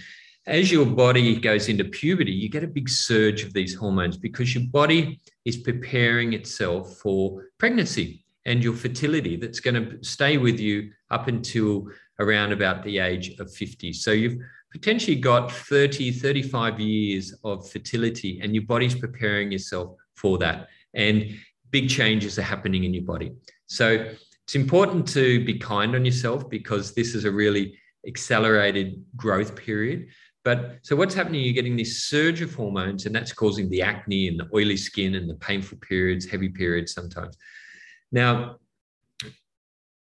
as 0.46 0.72
your 0.72 0.86
body 0.86 1.36
goes 1.38 1.70
into 1.70 1.86
puberty, 1.86 2.32
you 2.32 2.50
get 2.50 2.64
a 2.64 2.68
big 2.68 2.90
surge 2.90 3.44
of 3.44 3.54
these 3.54 3.74
hormones 3.74 4.18
because 4.18 4.54
your 4.54 4.66
body 4.72 5.22
is 5.46 5.58
preparing 5.58 6.34
itself 6.34 6.98
for 6.98 7.46
pregnancy 7.58 8.26
and 8.46 8.62
your 8.62 8.74
fertility 8.74 9.38
that's 9.38 9.62
going 9.62 9.76
to 9.76 10.04
stay 10.04 10.38
with 10.38 10.60
you 10.60 10.92
up 11.12 11.28
until 11.30 11.88
around 12.20 12.52
about 12.52 12.84
the 12.84 13.00
age 13.00 13.40
of 13.40 13.54
50. 13.54 13.94
So 13.94 14.12
you've 14.12 14.38
potentially 14.74 15.16
got 15.16 15.52
30, 15.52 16.12
35 16.12 16.80
years 16.80 17.34
of 17.44 17.70
fertility, 17.70 18.40
and 18.42 18.54
your 18.54 18.66
body's 18.66 18.96
preparing 18.96 19.52
yourself 19.52 19.96
for 20.16 20.38
that. 20.40 20.68
And 20.94 21.38
big 21.74 21.90
changes 21.90 22.40
are 22.40 22.44
happening 22.44 22.86
in 22.86 22.94
your 22.94 23.04
body. 23.04 23.34
So 23.66 24.06
it's 24.46 24.56
important 24.56 25.08
to 25.10 25.44
be 25.44 25.58
kind 25.58 25.96
on 25.96 26.06
yourself 26.06 26.50
because 26.50 26.94
this 26.94 27.16
is 27.16 27.26
a 27.26 27.32
really 27.32 27.78
accelerated 28.08 29.04
growth 29.16 29.56
period. 29.56 30.08
But 30.46 30.78
so 30.84 30.96
what's 30.96 31.16
happening? 31.16 31.42
You're 31.42 31.54
getting 31.54 31.76
this 31.76 32.04
surge 32.04 32.42
of 32.42 32.54
hormones, 32.54 33.06
and 33.06 33.16
that's 33.16 33.34
causing 33.34 33.70
the 33.70 33.82
acne 33.82 34.28
and 34.28 34.40
the 34.40 34.50
oily 34.54 34.78
skin 34.78 35.16
and 35.16 35.28
the 35.30 35.36
painful 35.36 35.80
periods, 35.80 36.26
heavy 36.26 36.50
periods 36.50 36.94
sometimes. 36.94 37.38
Now, 38.12 38.58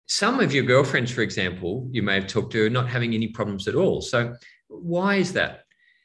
some 0.07 0.41
of 0.41 0.53
your 0.53 0.65
girlfriends, 0.65 1.13
for 1.13 1.23
example, 1.23 1.89
you 1.93 2.03
may 2.03 2.17
have 2.17 2.27
talked 2.27 2.53
to, 2.53 2.67
are 2.67 2.71
not 2.71 2.91
having 2.91 3.15
any 3.15 3.29
problems 3.29 3.69
at 3.69 3.75
all. 3.75 4.03
So, 4.03 4.35
why 4.69 5.17
is 5.17 5.33
that? 5.33 5.61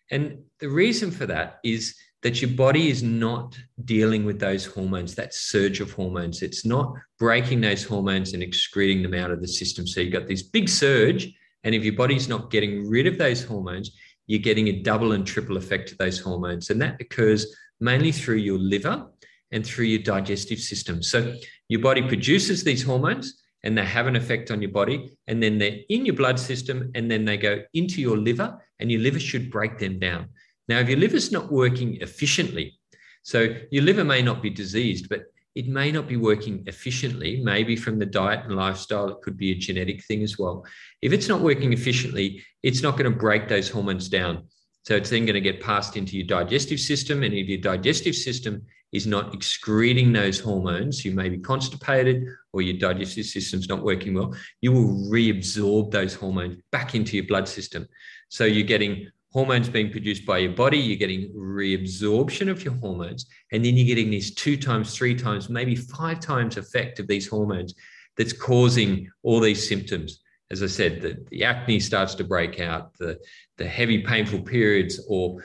And 0.10 0.44
the 0.60 0.70
reason 0.70 1.12
for 1.12 1.26
that 1.26 1.60
is 1.64 1.96
that 2.22 2.42
your 2.42 2.52
body 2.52 2.90
is 2.90 3.02
not 3.02 3.58
dealing 3.86 4.26
with 4.26 4.40
those 4.40 4.66
hormones, 4.66 5.16
that 5.16 5.34
surge 5.34 5.80
of 5.80 5.92
hormones. 5.92 6.42
It's 6.42 6.66
not 6.66 6.94
breaking 7.18 7.62
those 7.62 7.84
hormones 7.84 8.34
and 8.34 8.44
excreting 8.44 9.02
them 9.02 9.14
out 9.14 9.32
of 9.32 9.42
the 9.42 9.48
system. 9.48 9.88
So 9.88 10.02
you've 10.02 10.14
got 10.14 10.28
this 10.28 10.44
big 10.44 10.68
surge, 10.68 11.34
and 11.64 11.74
if 11.74 11.84
your 11.84 11.96
body's 11.96 12.28
not 12.28 12.52
getting 12.52 12.90
rid 12.90 13.08
of 13.08 13.18
those 13.18 13.44
hormones, 13.44 13.92
you're 14.28 14.40
getting 14.40 14.68
a 14.68 14.82
double 14.82 15.14
and 15.14 15.26
triple 15.26 15.58
effect 15.58 15.92
of 15.92 15.98
those 15.98 16.20
hormones. 16.20 16.70
And 16.70 16.82
that 16.82 17.02
occurs 17.02 17.56
mainly 17.80 18.12
through 18.12 18.36
your 18.36 18.60
liver 18.60 19.08
and 19.52 19.66
through 19.66 19.86
your 19.86 20.04
digestive 20.04 20.60
system. 20.60 21.02
So 21.02 21.34
your 21.68 21.82
body 21.82 22.02
produces 22.02 22.64
these 22.64 22.84
hormones 22.84 23.42
and 23.64 23.78
they 23.78 23.86
have 23.86 24.08
an 24.08 24.16
effect 24.16 24.52
on 24.52 24.62
your 24.62 24.72
body. 24.72 25.18
And 25.28 25.42
then 25.42 25.58
they're 25.58 25.80
in 25.90 26.06
your 26.06 26.16
blood 26.16 26.40
system 26.40 26.92
and 26.94 27.10
then 27.10 27.26
they 27.26 27.38
go 27.38 27.64
into 27.74 28.02
your 28.02 28.18
liver, 28.18 28.58
and 28.80 28.92
your 28.92 29.02
liver 29.02 29.20
should 29.20 29.50
break 29.50 29.80
them 29.80 30.00
down. 30.00 30.30
Now, 30.70 30.80
if 30.80 30.88
your 30.88 31.00
liver's 31.00 31.32
not 31.32 31.52
working 31.52 31.98
efficiently, 32.00 32.80
so 33.24 33.56
your 33.72 33.84
liver 33.84 34.04
may 34.04 34.22
not 34.22 34.44
be 34.44 34.52
diseased, 34.52 35.10
but 35.10 35.24
it 35.56 35.68
may 35.68 35.92
not 35.92 36.08
be 36.08 36.16
working 36.16 36.64
efficiently, 36.68 37.42
maybe 37.44 37.76
from 37.76 37.98
the 37.98 38.06
diet 38.06 38.46
and 38.46 38.56
lifestyle, 38.56 39.10
it 39.10 39.22
could 39.24 39.36
be 39.36 39.52
a 39.52 39.56
genetic 39.56 40.04
thing 40.06 40.22
as 40.22 40.38
well. 40.38 40.64
If 41.02 41.12
it's 41.12 41.28
not 41.28 41.42
working 41.42 41.74
efficiently, 41.74 42.44
it's 42.62 42.84
not 42.84 42.98
going 42.98 43.12
to 43.12 43.18
break 43.18 43.48
those 43.48 43.68
hormones 43.68 44.10
down. 44.10 44.44
So 44.86 44.96
it's 44.96 45.10
then 45.10 45.26
going 45.26 45.34
to 45.34 45.42
get 45.42 45.60
passed 45.60 45.98
into 45.98 46.16
your 46.16 46.28
digestive 46.28 46.80
system. 46.80 47.24
And 47.24 47.34
if 47.34 47.48
your 47.48 47.60
digestive 47.60 48.16
system 48.16 48.62
is 48.92 49.08
not 49.08 49.34
excreting 49.34 50.14
those 50.14 50.40
hormones, 50.40 51.04
you 51.04 51.14
may 51.14 51.30
be 51.30 51.40
constipated 51.40 52.26
or 52.54 52.62
your 52.62 52.78
digestive 52.78 53.26
system's 53.26 53.68
not 53.68 53.84
working 53.84 54.14
well, 54.14 54.36
you 54.62 54.72
will 54.72 55.10
reabsorb 55.12 55.92
those 55.92 56.14
hormones 56.14 56.58
back 56.72 56.94
into 56.94 57.18
your 57.18 57.26
blood 57.26 57.48
system. 57.48 57.88
So 58.30 58.46
you're 58.46 58.68
getting 58.68 59.12
hormones 59.32 59.70
being 59.70 59.92
produced 59.92 60.26
by 60.26 60.40
your 60.40 60.52
body, 60.52 60.78
you're 60.78 60.98
getting 60.98 61.32
reabsorption 61.34 62.50
of 62.50 62.64
your 62.64 62.74
hormones, 62.76 63.28
and 63.52 63.64
then 63.64 63.76
you're 63.76 63.86
getting 63.86 64.10
this 64.10 64.34
two 64.34 64.58
times, 64.58 64.96
three 64.96 65.16
times, 65.16 65.50
maybe 65.50 65.76
five 65.76 66.20
times 66.20 66.58
effect 66.58 67.00
of 67.00 67.08
these 67.08 67.28
hormones 67.28 67.76
that's 68.18 68.34
causing 68.34 69.10
all 69.24 69.40
these 69.40 69.68
symptoms. 69.68 70.22
As 70.52 70.64
I 70.64 70.68
said, 70.68 71.02
the, 71.02 71.24
the 71.30 71.44
acne 71.44 71.80
starts 71.80 72.16
to 72.16 72.24
break 72.24 72.60
out, 72.60 72.98
the, 72.98 73.20
the 73.58 73.68
heavy, 73.68 74.02
painful 74.02 74.42
periods, 74.42 75.00
or 75.08 75.42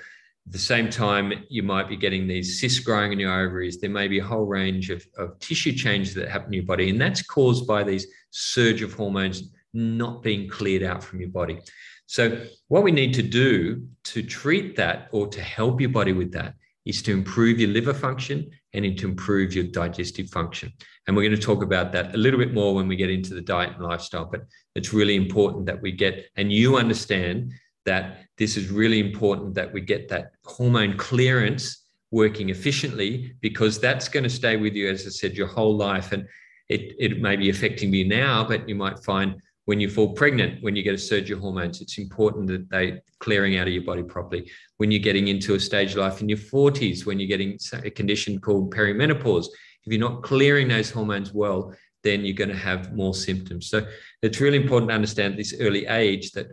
at 0.46 0.52
the 0.52 0.58
same 0.58 0.88
time, 0.88 1.32
you 1.48 1.62
might 1.62 1.88
be 1.88 1.96
getting 1.96 2.26
these 2.26 2.60
cysts 2.60 2.80
growing 2.80 3.12
in 3.12 3.18
your 3.18 3.38
ovaries. 3.38 3.80
There 3.80 3.90
may 3.90 4.08
be 4.08 4.18
a 4.18 4.24
whole 4.24 4.46
range 4.46 4.88
of, 4.90 5.04
of 5.18 5.38
tissue 5.40 5.72
changes 5.72 6.14
that 6.14 6.28
happen 6.28 6.48
in 6.48 6.54
your 6.54 6.64
body, 6.64 6.88
and 6.88 7.00
that's 7.00 7.22
caused 7.22 7.66
by 7.66 7.82
these 7.82 8.06
surge 8.30 8.80
of 8.80 8.94
hormones 8.94 9.50
not 9.74 10.22
being 10.22 10.48
cleared 10.48 10.82
out 10.82 11.02
from 11.02 11.20
your 11.20 11.30
body. 11.30 11.58
So, 12.06 12.44
what 12.68 12.82
we 12.82 12.92
need 12.92 13.14
to 13.14 13.22
do 13.22 13.86
to 14.04 14.22
treat 14.22 14.76
that 14.76 15.08
or 15.12 15.26
to 15.28 15.40
help 15.40 15.80
your 15.80 15.90
body 15.90 16.12
with 16.12 16.32
that 16.32 16.54
is 16.84 17.02
to 17.02 17.12
improve 17.12 17.58
your 17.58 17.70
liver 17.70 17.94
function 17.94 18.50
and 18.74 18.98
to 18.98 19.08
improve 19.08 19.54
your 19.54 19.64
digestive 19.64 20.28
function. 20.28 20.72
And 21.06 21.16
we're 21.16 21.28
going 21.28 21.38
to 21.38 21.46
talk 21.46 21.62
about 21.62 21.92
that 21.92 22.14
a 22.14 22.18
little 22.18 22.38
bit 22.38 22.52
more 22.52 22.74
when 22.74 22.88
we 22.88 22.96
get 22.96 23.10
into 23.10 23.34
the 23.34 23.40
diet 23.40 23.74
and 23.74 23.84
lifestyle. 23.84 24.26
But 24.26 24.42
it's 24.74 24.92
really 24.92 25.16
important 25.16 25.66
that 25.66 25.80
we 25.80 25.92
get, 25.92 26.26
and 26.36 26.52
you 26.52 26.76
understand 26.76 27.52
that 27.86 28.24
this 28.36 28.56
is 28.56 28.70
really 28.70 29.00
important 29.00 29.54
that 29.54 29.72
we 29.72 29.80
get 29.80 30.08
that 30.08 30.32
hormone 30.44 30.96
clearance 30.96 31.86
working 32.10 32.50
efficiently 32.50 33.34
because 33.40 33.80
that's 33.80 34.08
going 34.08 34.24
to 34.24 34.30
stay 34.30 34.56
with 34.56 34.74
you, 34.74 34.90
as 34.90 35.06
I 35.06 35.10
said, 35.10 35.34
your 35.34 35.46
whole 35.46 35.76
life. 35.76 36.12
And 36.12 36.26
it, 36.68 36.94
it 36.98 37.20
may 37.20 37.36
be 37.36 37.50
affecting 37.50 37.92
you 37.92 38.06
now, 38.06 38.44
but 38.46 38.68
you 38.68 38.74
might 38.74 38.98
find 39.04 39.36
when 39.66 39.80
you 39.80 39.88
fall 39.88 40.12
pregnant, 40.12 40.62
when 40.62 40.76
you 40.76 40.82
get 40.82 40.94
a 40.94 40.98
surge 40.98 41.30
of 41.30 41.40
hormones, 41.40 41.80
it's 41.80 41.98
important 41.98 42.46
that 42.48 42.68
they 42.68 43.00
clearing 43.18 43.56
out 43.56 43.66
of 43.66 43.72
your 43.72 43.82
body 43.82 44.02
properly. 44.02 44.50
When 44.76 44.90
you're 44.90 45.00
getting 45.00 45.28
into 45.28 45.54
a 45.54 45.60
stage 45.60 45.92
of 45.92 45.98
life 45.98 46.20
in 46.20 46.28
your 46.28 46.38
40s, 46.38 47.06
when 47.06 47.18
you're 47.18 47.28
getting 47.28 47.58
a 47.72 47.90
condition 47.90 48.40
called 48.40 48.74
perimenopause, 48.74 49.46
if 49.84 49.92
you're 49.92 50.00
not 50.00 50.22
clearing 50.22 50.68
those 50.68 50.90
hormones 50.90 51.32
well, 51.32 51.74
then 52.02 52.24
you're 52.24 52.34
going 52.34 52.50
to 52.50 52.56
have 52.56 52.94
more 52.94 53.14
symptoms. 53.14 53.68
So 53.68 53.86
it's 54.22 54.40
really 54.40 54.58
important 54.58 54.90
to 54.90 54.94
understand 54.94 55.38
this 55.38 55.54
early 55.58 55.86
age 55.86 56.32
that 56.32 56.48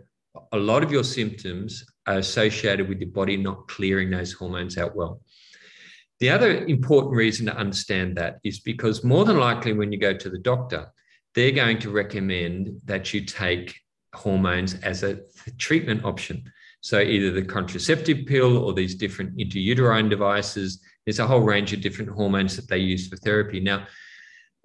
a 0.52 0.56
lot 0.56 0.82
of 0.82 0.90
your 0.90 1.04
symptoms 1.04 1.84
are 2.06 2.18
associated 2.18 2.88
with 2.88 3.00
your 3.00 3.10
body 3.10 3.36
not 3.36 3.68
clearing 3.68 4.10
those 4.10 4.32
hormones 4.32 4.78
out 4.78 4.96
well. 4.96 5.20
The 6.20 6.30
other 6.30 6.64
important 6.64 7.14
reason 7.14 7.46
to 7.46 7.56
understand 7.56 8.16
that 8.16 8.38
is 8.44 8.60
because 8.60 9.04
more 9.04 9.24
than 9.24 9.38
likely, 9.38 9.72
when 9.74 9.92
you 9.92 9.98
go 9.98 10.14
to 10.14 10.30
the 10.30 10.38
doctor, 10.38 10.90
they're 11.34 11.52
going 11.52 11.78
to 11.80 11.90
recommend 11.90 12.80
that 12.84 13.12
you 13.14 13.24
take 13.24 13.78
hormones 14.14 14.74
as 14.82 15.02
a 15.02 15.20
treatment 15.58 16.04
option. 16.04 16.42
So 16.80 17.00
either 17.00 17.30
the 17.30 17.44
contraceptive 17.44 18.26
pill 18.26 18.58
or 18.58 18.74
these 18.74 18.94
different 18.94 19.36
intrauterine 19.36 20.10
devices. 20.10 20.80
There's 21.06 21.20
a 21.20 21.26
whole 21.26 21.40
range 21.40 21.72
of 21.72 21.80
different 21.80 22.10
hormones 22.10 22.56
that 22.56 22.68
they 22.68 22.78
use 22.78 23.08
for 23.08 23.16
therapy. 23.16 23.60
Now, 23.60 23.86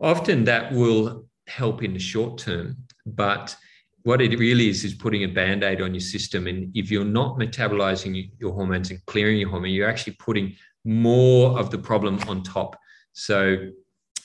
often 0.02 0.44
that 0.46 0.72
will 0.72 1.28
help 1.48 1.84
in 1.84 1.94
the 1.94 2.00
short 2.00 2.38
term, 2.40 2.78
but 3.06 3.56
what 4.04 4.22
it 4.22 4.38
really 4.38 4.70
is 4.70 4.84
is 4.84 4.94
putting 4.94 5.24
a 5.24 5.28
band-aid 5.28 5.82
on 5.82 5.94
your 5.94 6.02
system. 6.02 6.48
And 6.48 6.76
if 6.76 6.90
you're 6.92 7.06
not 7.06 7.38
metabolizing 7.38 8.32
your 8.40 8.54
hormones 8.54 8.90
and 8.90 9.06
clearing 9.06 9.38
your 9.38 9.50
hormone, 9.50 9.72
you're 9.72 9.90
actually 9.90 10.14
putting 10.14 10.56
more 10.86 11.60
of 11.60 11.70
the 11.72 11.78
problem 11.78 12.20
on 12.28 12.44
top. 12.44 12.78
So 13.14 13.70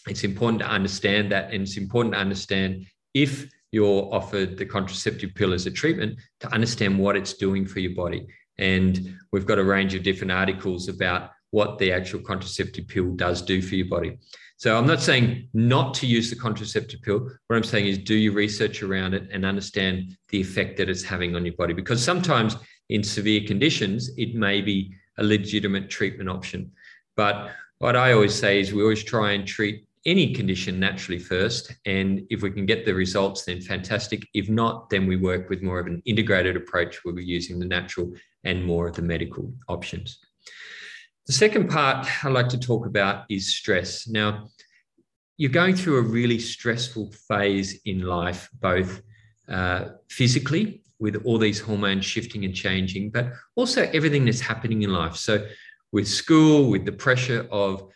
it's 0.07 0.25
important 0.25 0.61
to 0.61 0.69
understand 0.69 1.33
that. 1.33 1.53
And 1.53 1.63
it's 1.63 1.77
important 1.77 2.15
to 2.15 2.21
understand 2.21 2.87
if 3.15 3.49
you're 3.71 4.13
offered 4.13 4.59
the 4.59 4.67
contraceptive 4.67 5.35
pill 5.35 5.53
as 5.53 5.67
a 5.67 5.71
treatment 5.71 6.19
to 6.41 6.53
understand 6.53 6.99
what 6.99 7.17
it's 7.17 7.35
doing 7.35 7.67
for 7.67 7.81
your 7.81 7.95
body. 7.95 8.27
And 8.59 9.17
we've 9.33 9.47
got 9.47 9.59
a 9.59 9.65
range 9.65 9.95
of 9.95 10.03
different 10.03 10.33
articles 10.33 10.89
about 10.89 11.31
what 11.51 11.79
the 11.79 11.93
actual 11.93 12.21
contraceptive 12.21 12.89
pill 12.89 13.13
does 13.13 13.43
do 13.43 13.63
for 13.63 13.75
your 13.75 13.89
body. 13.89 14.19
So 14.57 14.77
I'm 14.79 14.87
not 14.87 15.01
saying 15.01 15.49
not 15.55 15.93
to 15.95 16.07
use 16.07 16.31
the 16.31 16.37
contraceptive 16.37 17.03
pill. 17.03 17.29
What 17.47 17.57
I'm 17.57 17.65
saying 17.65 17.87
is 17.87 17.99
do 17.99 18.15
your 18.15 18.33
research 18.33 18.83
around 18.83 19.15
it 19.15 19.29
and 19.33 19.45
understand 19.45 20.17
the 20.29 20.41
effect 20.41 20.77
that 20.77 20.89
it's 20.89 21.03
having 21.03 21.35
on 21.35 21.45
your 21.45 21.55
body. 21.55 21.75
Because 21.75 22.03
sometimes 22.03 22.57
in 22.89 23.03
severe 23.03 23.41
conditions, 23.47 24.11
it 24.17 24.35
may 24.35 24.61
be 24.61 24.95
a 25.19 25.25
legitimate 25.25 25.91
treatment 25.91 26.29
option. 26.29 26.73
But 27.17 27.51
what 27.79 27.97
I 27.97 28.13
always 28.13 28.35
say 28.35 28.61
is 28.61 28.73
we 28.73 28.83
always 28.83 29.03
try 29.03 29.33
and 29.33 29.47
treat 29.47 29.85
any 30.05 30.33
condition 30.35 30.81
naturally 30.81 31.19
first. 31.19 31.75
And 31.87 32.23
if 32.31 32.43
we 32.43 32.51
can 32.51 32.67
get 32.67 32.85
the 32.85 32.95
results, 32.95 33.45
then 33.45 33.61
fantastic. 33.61 34.27
If 34.35 34.49
not, 34.49 34.91
then 34.91 35.07
we 35.07 35.17
work 35.17 35.49
with 35.49 35.63
more 35.63 35.79
of 35.79 35.87
an 35.87 36.03
integrated 36.05 36.57
approach 36.57 37.05
where 37.05 37.15
we're 37.15 37.21
using 37.21 37.59
the 37.59 37.67
natural 37.67 38.13
and 38.45 38.65
more 38.65 38.89
of 38.89 38.97
the 38.97 39.03
medical 39.03 39.53
options. 39.69 40.19
The 41.27 41.33
second 41.33 41.71
part 41.71 42.07
I'd 42.25 42.33
like 42.33 42.49
to 42.49 42.59
talk 42.59 42.87
about 42.87 43.27
is 43.29 43.55
stress. 43.55 44.09
Now, 44.09 44.49
you're 45.37 45.51
going 45.51 45.77
through 45.77 45.99
a 45.99 46.03
really 46.03 46.39
stressful 46.39 47.13
phase 47.29 47.81
in 47.85 48.01
life, 48.01 48.49
both 48.61 49.03
uh, 49.49 49.91
physically 50.09 50.83
with 50.99 51.17
all 51.25 51.39
these 51.39 51.61
hormones 51.61 52.05
shifting 52.05 52.45
and 52.45 52.55
changing, 52.55 53.11
but 53.11 53.33
also 53.57 53.83
everything 53.93 54.25
that's 54.25 54.41
happening 54.41 54.83
in 54.83 54.93
life. 54.93 55.17
So, 55.17 55.47
with 55.93 56.09
school, 56.09 56.71
with 56.71 56.85
the 56.85 56.93
pressure 56.93 57.47
of 57.51 57.93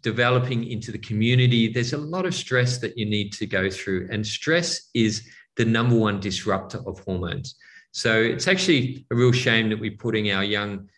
developing 0.00 0.64
into 0.70 0.92
the 0.92 0.98
community, 0.98 1.72
there's 1.72 1.92
a 1.92 1.98
lot 1.98 2.26
of 2.26 2.34
stress 2.34 2.78
that 2.78 2.96
you 2.96 3.06
need 3.06 3.32
to 3.34 3.46
go 3.46 3.70
through. 3.70 4.08
And 4.10 4.26
stress 4.26 4.90
is 4.94 5.28
the 5.56 5.64
number 5.64 5.96
one 5.96 6.20
disruptor 6.20 6.80
of 6.86 7.00
hormones. 7.00 7.56
So 7.92 8.20
it's 8.20 8.46
actually 8.46 9.06
a 9.10 9.14
real 9.14 9.32
shame 9.32 9.70
that 9.70 9.80
we're 9.80 9.96
putting 9.96 10.30
our 10.30 10.44
young 10.44 10.88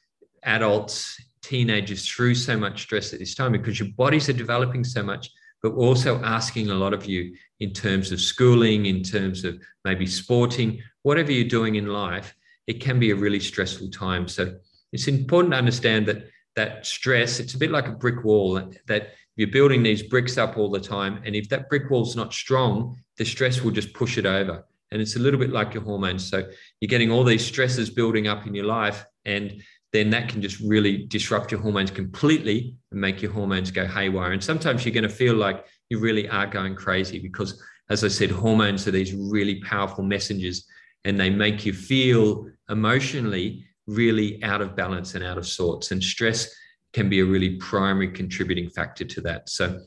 adults, 0.43 1.17
teenagers 1.43 2.07
through 2.09 2.35
so 2.35 2.57
much 2.57 2.83
stress 2.83 3.13
at 3.13 3.21
this 3.21 3.35
time 3.35 3.53
because 3.53 3.79
your 3.79 3.89
bodies 3.97 4.29
are 4.29 4.35
developing 4.35 4.85
so 4.85 5.03
much, 5.03 5.31
but 5.63 5.77
we're 5.77 5.87
also 5.87 6.21
asking 6.23 6.71
a 6.71 6.75
lot 6.75 6.93
of 6.93 7.07
you 7.07 7.35
in 7.61 7.73
terms 7.73 8.13
of 8.13 8.21
schooling, 8.21 8.87
in 8.87 9.03
terms 9.03 9.45
of 9.45 9.61
maybe 9.85 10.07
sporting, 10.07 10.83
whatever 11.03 11.33
you're 11.33 11.49
doing 11.49 11.77
in 11.77 11.87
life, 11.87 12.35
it 12.67 12.81
can 12.81 12.99
be 12.99 13.11
a 13.11 13.17
really 13.17 13.41
stressful 13.41 13.91
time. 13.91 14.29
So 14.29 14.57
it's 14.93 15.09
important 15.09 15.53
to 15.53 15.59
understand 15.59 16.07
that 16.07 16.27
that 16.59 16.85
stress, 16.85 17.39
it's 17.39 17.55
a 17.55 17.59
bit 17.59 17.71
like 17.71 17.87
a 17.87 17.93
brick 17.93 18.25
wall 18.25 18.61
that 18.87 19.13
you're 19.37 19.49
building 19.49 19.85
these 19.85 20.03
bricks 20.03 20.37
up 20.37 20.59
all 20.59 20.69
the 20.69 20.81
time. 20.81 21.23
And 21.25 21.37
if 21.37 21.49
that 21.51 21.69
brick 21.69 21.89
wall's 21.89 22.17
not 22.17 22.35
strong, 22.35 22.97
the 23.17 23.25
stress 23.25 23.63
will 23.63 23.71
just 23.71 23.95
push 23.95 24.19
it 24.19 24.27
over. 24.27 24.67
And 24.91 25.01
it's 25.01 25.15
a 25.15 25.21
little 25.21 25.39
bit 25.39 25.51
like 25.51 25.73
your 25.73 25.85
hormones. 25.85 26.29
So 26.29 26.49
you're 26.81 26.89
getting 26.89 27.13
all 27.13 27.23
these 27.23 27.47
stresses 27.47 27.91
building 27.91 28.27
up 28.27 28.47
in 28.47 28.55
your 28.55 28.65
life, 28.65 29.05
and 29.25 29.63
then 29.93 30.11
that 30.11 30.29
can 30.29 30.43
just 30.43 30.59
really 30.61 31.07
disrupt 31.07 31.53
your 31.53 31.61
hormones 31.61 31.93
completely 31.93 32.75
and 32.91 33.01
make 33.01 33.23
your 33.23 33.31
hormones 33.31 33.71
go 33.71 33.87
haywire. 33.87 34.33
And 34.33 34.43
sometimes 34.43 34.85
you're 34.85 34.95
going 34.95 35.05
to 35.05 35.09
feel 35.09 35.35
like 35.35 35.65
you 35.91 36.01
really 36.01 36.29
are 36.29 36.47
going 36.47 36.75
crazy 36.75 37.21
because, 37.21 37.63
as 37.89 38.03
I 38.03 38.09
said, 38.09 38.31
hormones 38.31 38.89
are 38.89 38.91
these 38.91 39.15
really 39.15 39.61
powerful 39.61 40.05
messengers 40.05 40.67
and 41.05 41.19
they 41.19 41.31
make 41.31 41.65
you 41.65 41.73
feel 41.73 42.49
emotionally 42.69 43.65
really 43.89 44.41
out 44.45 44.61
of 44.61 44.77
balance 44.77 45.15
and 45.15 45.25
out 45.25 45.39
of 45.39 45.47
sorts. 45.47 45.91
And 45.91 46.03
stress 46.03 46.55
can 46.93 47.09
be 47.09 47.21
a 47.21 47.25
really 47.25 47.57
primary 47.57 48.13
contributing 48.13 48.71
factor 48.71 49.05
to 49.05 49.21
that. 49.23 49.49
So, 49.49 49.81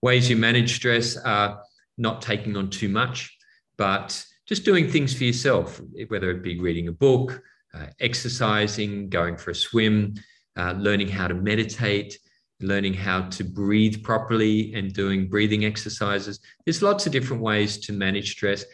ways 0.00 0.30
you 0.30 0.36
manage 0.36 0.76
stress 0.76 1.16
are 1.16 1.60
not 1.98 2.22
taking 2.22 2.56
on 2.56 2.70
too 2.70 2.88
much, 2.88 3.36
but 3.76 4.24
just 4.46 4.64
doing 4.64 4.88
things 4.88 5.14
for 5.14 5.24
yourself, 5.24 5.80
whether 6.08 6.30
it 6.30 6.42
be 6.42 6.58
reading 6.58 6.88
a 6.88 6.92
book, 6.92 7.42
uh, 7.74 7.86
exercising, 8.00 9.08
going 9.08 9.36
for 9.36 9.50
a 9.50 9.54
swim, 9.54 10.14
uh, 10.56 10.72
learning 10.78 11.08
how 11.08 11.28
to 11.28 11.34
meditate, 11.34 12.18
learning 12.60 12.94
how 12.94 13.22
to 13.28 13.44
breathe 13.44 14.02
properly, 14.02 14.72
and 14.74 14.92
doing 14.92 15.28
breathing 15.28 15.64
exercises. 15.64 16.40
There's 16.64 16.82
lots 16.82 17.06
of 17.06 17.12
different 17.12 17.42
ways 17.42 17.78
to 17.78 17.92
manage 17.92 18.32
stress. 18.32 18.64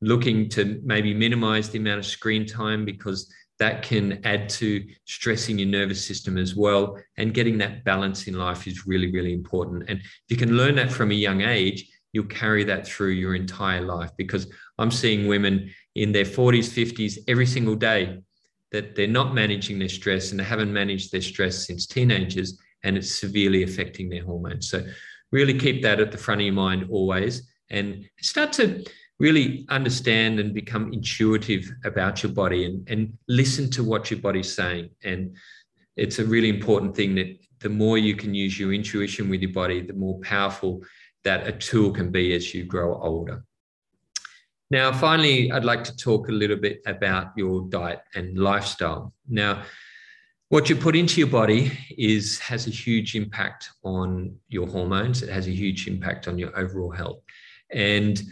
Looking 0.00 0.48
to 0.50 0.80
maybe 0.84 1.12
minimize 1.12 1.70
the 1.70 1.78
amount 1.78 1.98
of 1.98 2.06
screen 2.06 2.46
time 2.46 2.84
because 2.84 3.32
that 3.58 3.82
can 3.82 4.20
add 4.24 4.48
to 4.48 4.86
stressing 5.04 5.58
your 5.58 5.68
nervous 5.68 6.04
system 6.04 6.38
as 6.38 6.54
well. 6.54 6.98
And 7.16 7.34
getting 7.34 7.58
that 7.58 7.84
balance 7.84 8.28
in 8.28 8.34
life 8.34 8.66
is 8.66 8.86
really, 8.86 9.10
really 9.10 9.34
important. 9.34 9.84
And 9.88 9.98
if 10.00 10.24
you 10.28 10.36
can 10.36 10.56
learn 10.56 10.76
that 10.76 10.92
from 10.92 11.10
a 11.10 11.14
young 11.14 11.42
age, 11.42 11.90
you'll 12.12 12.26
carry 12.26 12.64
that 12.64 12.86
through 12.86 13.10
your 13.10 13.34
entire 13.34 13.82
life. 13.82 14.10
Because 14.16 14.50
I'm 14.78 14.90
seeing 14.90 15.26
women 15.26 15.70
in 15.94 16.12
their 16.12 16.24
40s, 16.24 16.68
50s 16.70 17.18
every 17.26 17.46
single 17.46 17.74
day 17.74 18.18
that 18.70 18.94
they're 18.94 19.06
not 19.08 19.34
managing 19.34 19.78
their 19.78 19.88
stress 19.88 20.30
and 20.30 20.38
they 20.38 20.44
haven't 20.44 20.72
managed 20.72 21.10
their 21.10 21.22
stress 21.22 21.66
since 21.66 21.86
teenagers, 21.86 22.58
and 22.84 22.96
it's 22.96 23.18
severely 23.18 23.62
affecting 23.62 24.08
their 24.08 24.24
hormones. 24.24 24.70
So, 24.70 24.84
really 25.32 25.58
keep 25.58 25.82
that 25.82 26.00
at 26.00 26.12
the 26.12 26.18
front 26.18 26.40
of 26.40 26.46
your 26.46 26.54
mind 26.54 26.86
always 26.90 27.50
and 27.70 28.08
start 28.20 28.52
to 28.54 28.84
really 29.18 29.66
understand 29.68 30.38
and 30.38 30.54
become 30.54 30.92
intuitive 30.92 31.70
about 31.84 32.22
your 32.22 32.32
body 32.32 32.64
and, 32.64 32.88
and 32.88 33.18
listen 33.28 33.68
to 33.70 33.82
what 33.82 34.10
your 34.10 34.20
body's 34.20 34.54
saying. 34.54 34.90
And 35.02 35.36
it's 35.96 36.18
a 36.20 36.24
really 36.24 36.48
important 36.48 36.94
thing 36.94 37.14
that 37.16 37.36
the 37.60 37.68
more 37.68 37.98
you 37.98 38.14
can 38.14 38.34
use 38.34 38.58
your 38.58 38.72
intuition 38.72 39.28
with 39.28 39.42
your 39.42 39.52
body, 39.52 39.80
the 39.80 39.92
more 39.92 40.20
powerful 40.20 40.82
that 41.24 41.46
a 41.46 41.52
tool 41.52 41.90
can 41.90 42.10
be 42.10 42.34
as 42.34 42.54
you 42.54 42.64
grow 42.64 43.00
older. 43.02 43.44
Now, 44.70 44.92
finally, 44.92 45.50
I'd 45.50 45.64
like 45.64 45.82
to 45.84 45.96
talk 45.96 46.28
a 46.28 46.32
little 46.32 46.56
bit 46.56 46.80
about 46.86 47.32
your 47.36 47.68
diet 47.68 48.02
and 48.14 48.38
lifestyle. 48.38 49.14
Now, 49.28 49.64
what 50.50 50.70
you 50.70 50.76
put 50.76 50.94
into 50.94 51.18
your 51.20 51.28
body 51.28 51.72
is 51.96 52.38
has 52.38 52.66
a 52.66 52.70
huge 52.70 53.14
impact 53.14 53.70
on 53.82 54.36
your 54.48 54.66
hormones. 54.66 55.22
It 55.22 55.30
has 55.30 55.46
a 55.46 55.50
huge 55.50 55.88
impact 55.88 56.28
on 56.28 56.38
your 56.38 56.56
overall 56.58 56.90
health. 56.90 57.20
And 57.70 58.22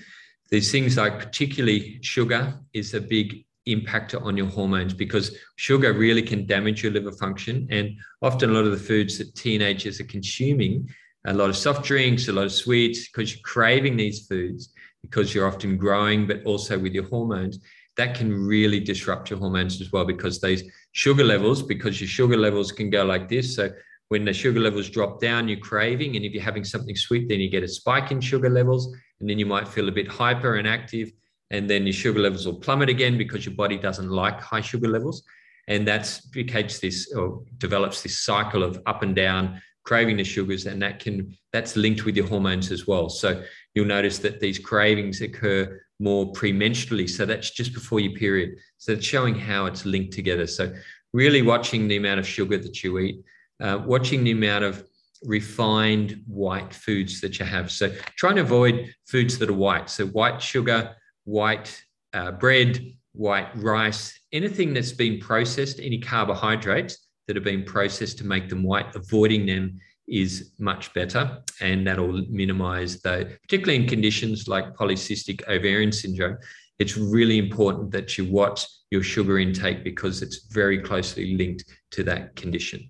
there's 0.51 0.71
things 0.71 0.97
like 0.97 1.19
particularly 1.19 1.99
sugar 2.03 2.59
is 2.73 2.95
a 2.95 3.01
big 3.01 3.45
impactor 3.69 4.23
on 4.23 4.37
your 4.37 4.47
hormones 4.47 4.95
because 4.95 5.37
sugar 5.57 5.93
really 5.93 6.23
can 6.23 6.47
damage 6.47 6.83
your 6.83 6.93
liver 6.93 7.13
function. 7.13 7.67
And 7.71 7.97
often 8.23 8.51
a 8.51 8.53
lot 8.53 8.65
of 8.65 8.71
the 8.71 8.77
foods 8.77 9.19
that 9.19 9.35
teenagers 9.35 10.01
are 10.01 10.05
consuming, 10.05 10.89
a 11.27 11.35
lot 11.35 11.51
of 11.51 11.57
soft 11.57 11.85
drinks, 11.85 12.29
a 12.29 12.33
lot 12.33 12.45
of 12.45 12.53
sweets, 12.53 13.09
because 13.09 13.33
you're 13.33 13.43
craving 13.43 13.97
these 13.97 14.27
foods, 14.27 14.73
because 15.03 15.35
you're 15.35 15.49
often 15.49 15.77
growing, 15.77 16.27
but 16.27 16.45
also 16.45 16.79
with 16.79 16.93
your 16.93 17.09
hormones, 17.09 17.59
that 17.97 18.15
can 18.15 18.33
really 18.33 18.79
disrupt 18.79 19.31
your 19.31 19.39
hormones 19.39 19.81
as 19.81 19.91
well 19.91 20.05
because 20.05 20.41
these 20.41 20.63
sugar 20.93 21.25
levels, 21.25 21.63
because 21.63 22.01
your 22.01 22.09
sugar 22.09 22.37
levels 22.37 22.71
can 22.71 22.91
go 22.91 23.05
like 23.05 23.29
this. 23.29 23.57
So 23.57 23.71
when 24.09 24.25
the 24.25 24.33
sugar 24.33 24.61
levels 24.61 24.88
drop 24.88 25.21
down, 25.21 25.49
you're 25.49 25.59
craving. 25.59 26.16
And 26.16 26.25
if 26.25 26.33
you're 26.33 26.42
having 26.42 26.64
something 26.64 26.95
sweet, 26.95 27.29
then 27.29 27.40
you 27.40 27.51
get 27.51 27.62
a 27.62 27.69
spike 27.69 28.11
in 28.11 28.21
sugar 28.21 28.51
levels 28.51 28.95
and 29.21 29.29
then 29.29 29.38
you 29.38 29.47
might 29.47 29.66
feel 29.66 29.88
a 29.88 29.92
bit 29.92 30.09
hyper 30.09 30.57
and 30.57 30.69
active 30.69 31.11
and 31.51 31.71
then 31.71 31.85
your 31.85 31.92
sugar 31.92 32.21
levels 32.21 32.47
will 32.47 32.59
plummet 32.59 32.88
again 32.88 33.16
because 33.16 33.47
your 33.47 33.55
body 33.55 33.79
doesn't 33.79 34.11
like 34.11 34.40
high 34.40 34.61
sugar 34.61 34.88
levels. 34.88 35.23
And 35.69 35.87
that's 35.87 36.21
becomes 36.21 36.81
this 36.81 37.12
or 37.12 37.42
develops 37.59 38.03
this 38.03 38.19
cycle 38.19 38.62
of 38.62 38.81
up 38.87 39.03
and 39.03 39.14
down 39.14 39.61
craving 39.85 40.16
the 40.16 40.25
sugars 40.25 40.66
and 40.66 40.83
that 40.83 40.99
can 40.99 41.33
that's 41.53 41.77
linked 41.77 42.05
with 42.05 42.16
your 42.16 42.27
hormones 42.27 42.73
as 42.73 42.87
well. 42.87 43.09
So 43.09 43.42
you'll 43.75 43.87
notice 43.87 44.19
that 44.19 44.40
these 44.40 44.59
cravings 44.59 45.21
occur 45.21 45.81
more 45.99 46.33
premenstrually 46.33 47.09
so 47.09 47.25
that's 47.25 47.51
just 47.51 47.73
before 47.73 48.01
your 48.01 48.12
period. 48.12 48.59
So 48.79 48.92
it's 48.92 49.07
showing 49.07 49.35
how 49.35 49.66
it's 49.66 49.87
linked 49.87 50.12
together. 50.12 50.47
So 50.47 50.73
really 51.12 51.42
watching 51.42 51.88
the 51.88 51.97
amount 51.97 52.21
of 52.21 52.27
sugar 52.27 52.59
that 52.59 52.83
you 52.83 52.99
eat 52.99 53.25
uh, 53.61 53.83
watching 53.85 54.25
the 54.25 54.33
amount 54.33 54.64
of 54.64 54.85
refined 55.23 56.23
white 56.27 56.75
foods 56.75 57.21
that 57.21 57.38
you 57.38 57.45
have. 57.45 57.71
So 57.71 57.92
try 58.16 58.31
and 58.31 58.38
avoid 58.38 58.95
foods 59.07 59.38
that 59.38 59.51
are 59.51 59.55
white. 59.55 59.90
So 59.90 60.07
white 60.07 60.40
sugar, 60.42 60.95
white 61.25 61.83
uh, 62.12 62.33
bread, 62.33 62.85
white 63.12 63.49
rice, 63.57 64.19
anything 64.33 64.75
that's 64.75 64.92
been 64.92 65.19
processed, 65.19 65.81
any 65.81 65.99
carbohydrates 65.99 67.09
that 67.27 67.37
have 67.37 67.45
been 67.45 67.64
processed 67.64 68.19
to 68.19 68.27
make 68.27 68.49
them 68.49 68.62
white, 68.62 68.95
avoiding 68.95 69.47
them 69.47 69.81
is 70.07 70.53
much 70.59 70.92
better. 70.95 71.42
And 71.61 71.87
that'll 71.87 72.25
minimize 72.29 73.01
the, 73.01 73.37
particularly 73.42 73.83
in 73.83 73.88
conditions 73.88 74.47
like 74.47 74.75
polycystic 74.75 75.47
ovarian 75.49 75.92
syndrome, 75.92 76.38
it's 76.79 76.97
really 76.97 77.38
important 77.38 77.90
that 77.92 78.16
you 78.19 78.27
watch 78.27 78.66
your 78.90 79.03
sugar 79.03 79.38
intake 79.38 79.83
because 79.83 80.23
it's 80.23 80.47
very 80.53 80.79
closely 80.79 81.37
linked 81.37 81.64
to 81.92 82.05
that 82.05 82.37
condition. 82.37 82.88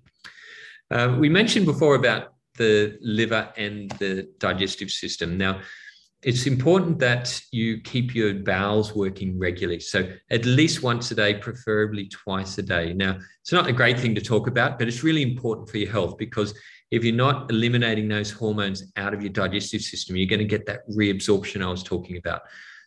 Uh, 0.89 1.15
we 1.19 1.29
mentioned 1.29 1.65
before 1.65 1.95
about 1.95 2.33
the 2.57 2.97
liver 3.01 3.51
and 3.57 3.91
the 3.99 4.29
digestive 4.39 4.89
system. 4.89 5.37
Now, 5.37 5.61
it's 6.23 6.47
important 6.47 6.97
that 6.99 7.39
you 7.51 7.79
keep 7.81 8.15
your 8.15 8.33
bowels 8.33 8.95
working 8.95 9.37
regularly. 9.37 9.79
So, 9.79 10.11
at 10.31 10.45
least 10.45 10.81
once 10.81 11.11
a 11.11 11.15
day, 11.15 11.35
preferably 11.35 12.07
twice 12.07 12.57
a 12.57 12.63
day. 12.63 12.93
Now, 12.93 13.19
it's 13.41 13.51
not 13.51 13.67
a 13.67 13.73
great 13.73 13.99
thing 13.99 14.15
to 14.15 14.21
talk 14.21 14.47
about, 14.47 14.79
but 14.79 14.87
it's 14.87 15.03
really 15.03 15.21
important 15.21 15.69
for 15.69 15.77
your 15.77 15.91
health 15.91 16.17
because 16.17 16.57
if 16.89 17.03
you're 17.03 17.15
not 17.15 17.51
eliminating 17.51 18.07
those 18.07 18.31
hormones 18.31 18.91
out 18.95 19.13
of 19.13 19.21
your 19.21 19.31
digestive 19.31 19.81
system, 19.81 20.15
you're 20.15 20.27
going 20.27 20.39
to 20.39 20.45
get 20.45 20.65
that 20.65 20.89
reabsorption 20.89 21.61
I 21.61 21.69
was 21.69 21.83
talking 21.83 22.17
about. 22.17 22.41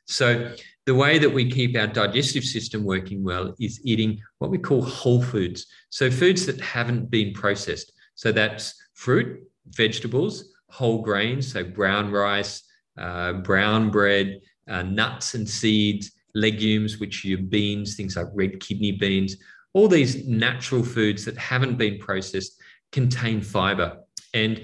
So, 0.06 0.52
the 0.86 0.94
way 0.94 1.18
that 1.18 1.30
we 1.30 1.50
keep 1.50 1.76
our 1.76 1.86
digestive 1.86 2.44
system 2.44 2.84
working 2.84 3.22
well 3.22 3.54
is 3.60 3.80
eating 3.84 4.20
what 4.38 4.50
we 4.50 4.58
call 4.58 4.82
whole 4.82 5.22
foods. 5.22 5.66
So, 5.90 6.10
foods 6.10 6.46
that 6.46 6.60
haven't 6.60 7.10
been 7.10 7.32
processed. 7.32 7.92
So, 8.14 8.32
that's 8.32 8.74
fruit, 8.94 9.42
vegetables, 9.68 10.52
whole 10.68 11.02
grains, 11.02 11.52
so 11.52 11.64
brown 11.64 12.10
rice, 12.10 12.62
uh, 12.98 13.34
brown 13.34 13.90
bread, 13.90 14.40
uh, 14.68 14.82
nuts 14.82 15.34
and 15.34 15.48
seeds, 15.48 16.12
legumes, 16.34 16.98
which 16.98 17.24
are 17.24 17.28
your 17.28 17.38
beans, 17.42 17.96
things 17.96 18.16
like 18.16 18.26
red 18.34 18.60
kidney 18.60 18.92
beans, 18.92 19.36
all 19.72 19.88
these 19.88 20.26
natural 20.26 20.82
foods 20.82 21.24
that 21.24 21.36
haven't 21.36 21.76
been 21.76 21.98
processed 21.98 22.60
contain 22.92 23.40
fiber. 23.40 23.98
And 24.34 24.62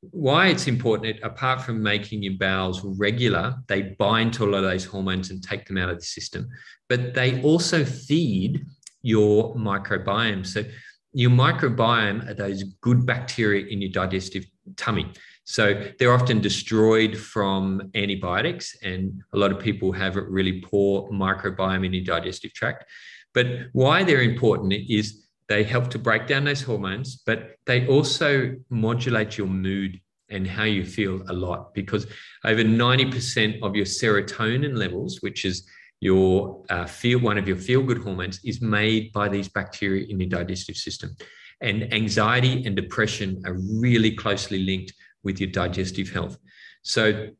why 0.00 0.46
it's 0.46 0.66
important, 0.66 1.18
apart 1.22 1.60
from 1.60 1.82
making 1.82 2.22
your 2.22 2.34
bowels 2.38 2.82
regular, 2.82 3.56
they 3.66 3.82
bind 3.98 4.32
to 4.34 4.44
a 4.44 4.46
lot 4.46 4.58
of 4.58 4.64
those 4.64 4.84
hormones 4.84 5.30
and 5.30 5.42
take 5.42 5.66
them 5.66 5.76
out 5.76 5.90
of 5.90 5.98
the 5.98 6.04
system. 6.04 6.48
But 6.88 7.14
they 7.14 7.42
also 7.42 7.84
feed 7.84 8.64
your 9.02 9.54
microbiome. 9.56 10.46
So 10.46 10.64
your 11.12 11.30
microbiome 11.30 12.28
are 12.28 12.34
those 12.34 12.62
good 12.80 13.04
bacteria 13.04 13.66
in 13.66 13.82
your 13.82 13.90
digestive 13.90 14.46
tummy. 14.76 15.12
So 15.44 15.90
they're 15.98 16.12
often 16.12 16.40
destroyed 16.40 17.16
from 17.16 17.90
antibiotics, 17.94 18.76
and 18.82 19.20
a 19.34 19.36
lot 19.36 19.50
of 19.50 19.58
people 19.58 19.92
have 19.92 20.16
a 20.16 20.22
really 20.22 20.60
poor 20.60 21.10
microbiome 21.10 21.84
in 21.84 21.92
your 21.92 22.04
digestive 22.04 22.52
tract. 22.54 22.84
But 23.34 23.46
why 23.72 24.04
they're 24.04 24.22
important 24.22 24.72
is 24.72 25.26
they 25.50 25.64
help 25.64 25.90
to 25.90 25.98
break 25.98 26.28
down 26.28 26.44
those 26.44 26.62
hormones, 26.62 27.22
but 27.26 27.56
they 27.66 27.84
also 27.88 28.54
modulate 28.70 29.36
your 29.36 29.48
mood 29.48 30.00
and 30.28 30.46
how 30.46 30.62
you 30.62 30.86
feel 30.86 31.20
a 31.28 31.32
lot 31.32 31.74
because 31.74 32.06
over 32.44 32.62
90% 32.62 33.60
of 33.60 33.74
your 33.74 33.84
serotonin 33.84 34.76
levels, 34.76 35.18
which 35.22 35.44
is 35.44 35.68
your 35.98 36.62
uh, 36.70 36.86
feel 36.86 37.18
one 37.18 37.36
of 37.36 37.48
your 37.48 37.56
feel 37.56 37.82
good 37.82 37.98
hormones, 37.98 38.38
is 38.44 38.62
made 38.62 39.12
by 39.12 39.28
these 39.28 39.48
bacteria 39.48 40.06
in 40.08 40.20
your 40.20 40.28
digestive 40.28 40.76
system. 40.76 41.16
And 41.60 41.92
anxiety 41.92 42.64
and 42.64 42.76
depression 42.76 43.42
are 43.44 43.58
really 43.58 44.12
closely 44.12 44.60
linked 44.60 44.92
with 45.24 45.40
your 45.40 45.50
digestive 45.50 46.10
health. 46.10 46.38
So, 46.82 47.30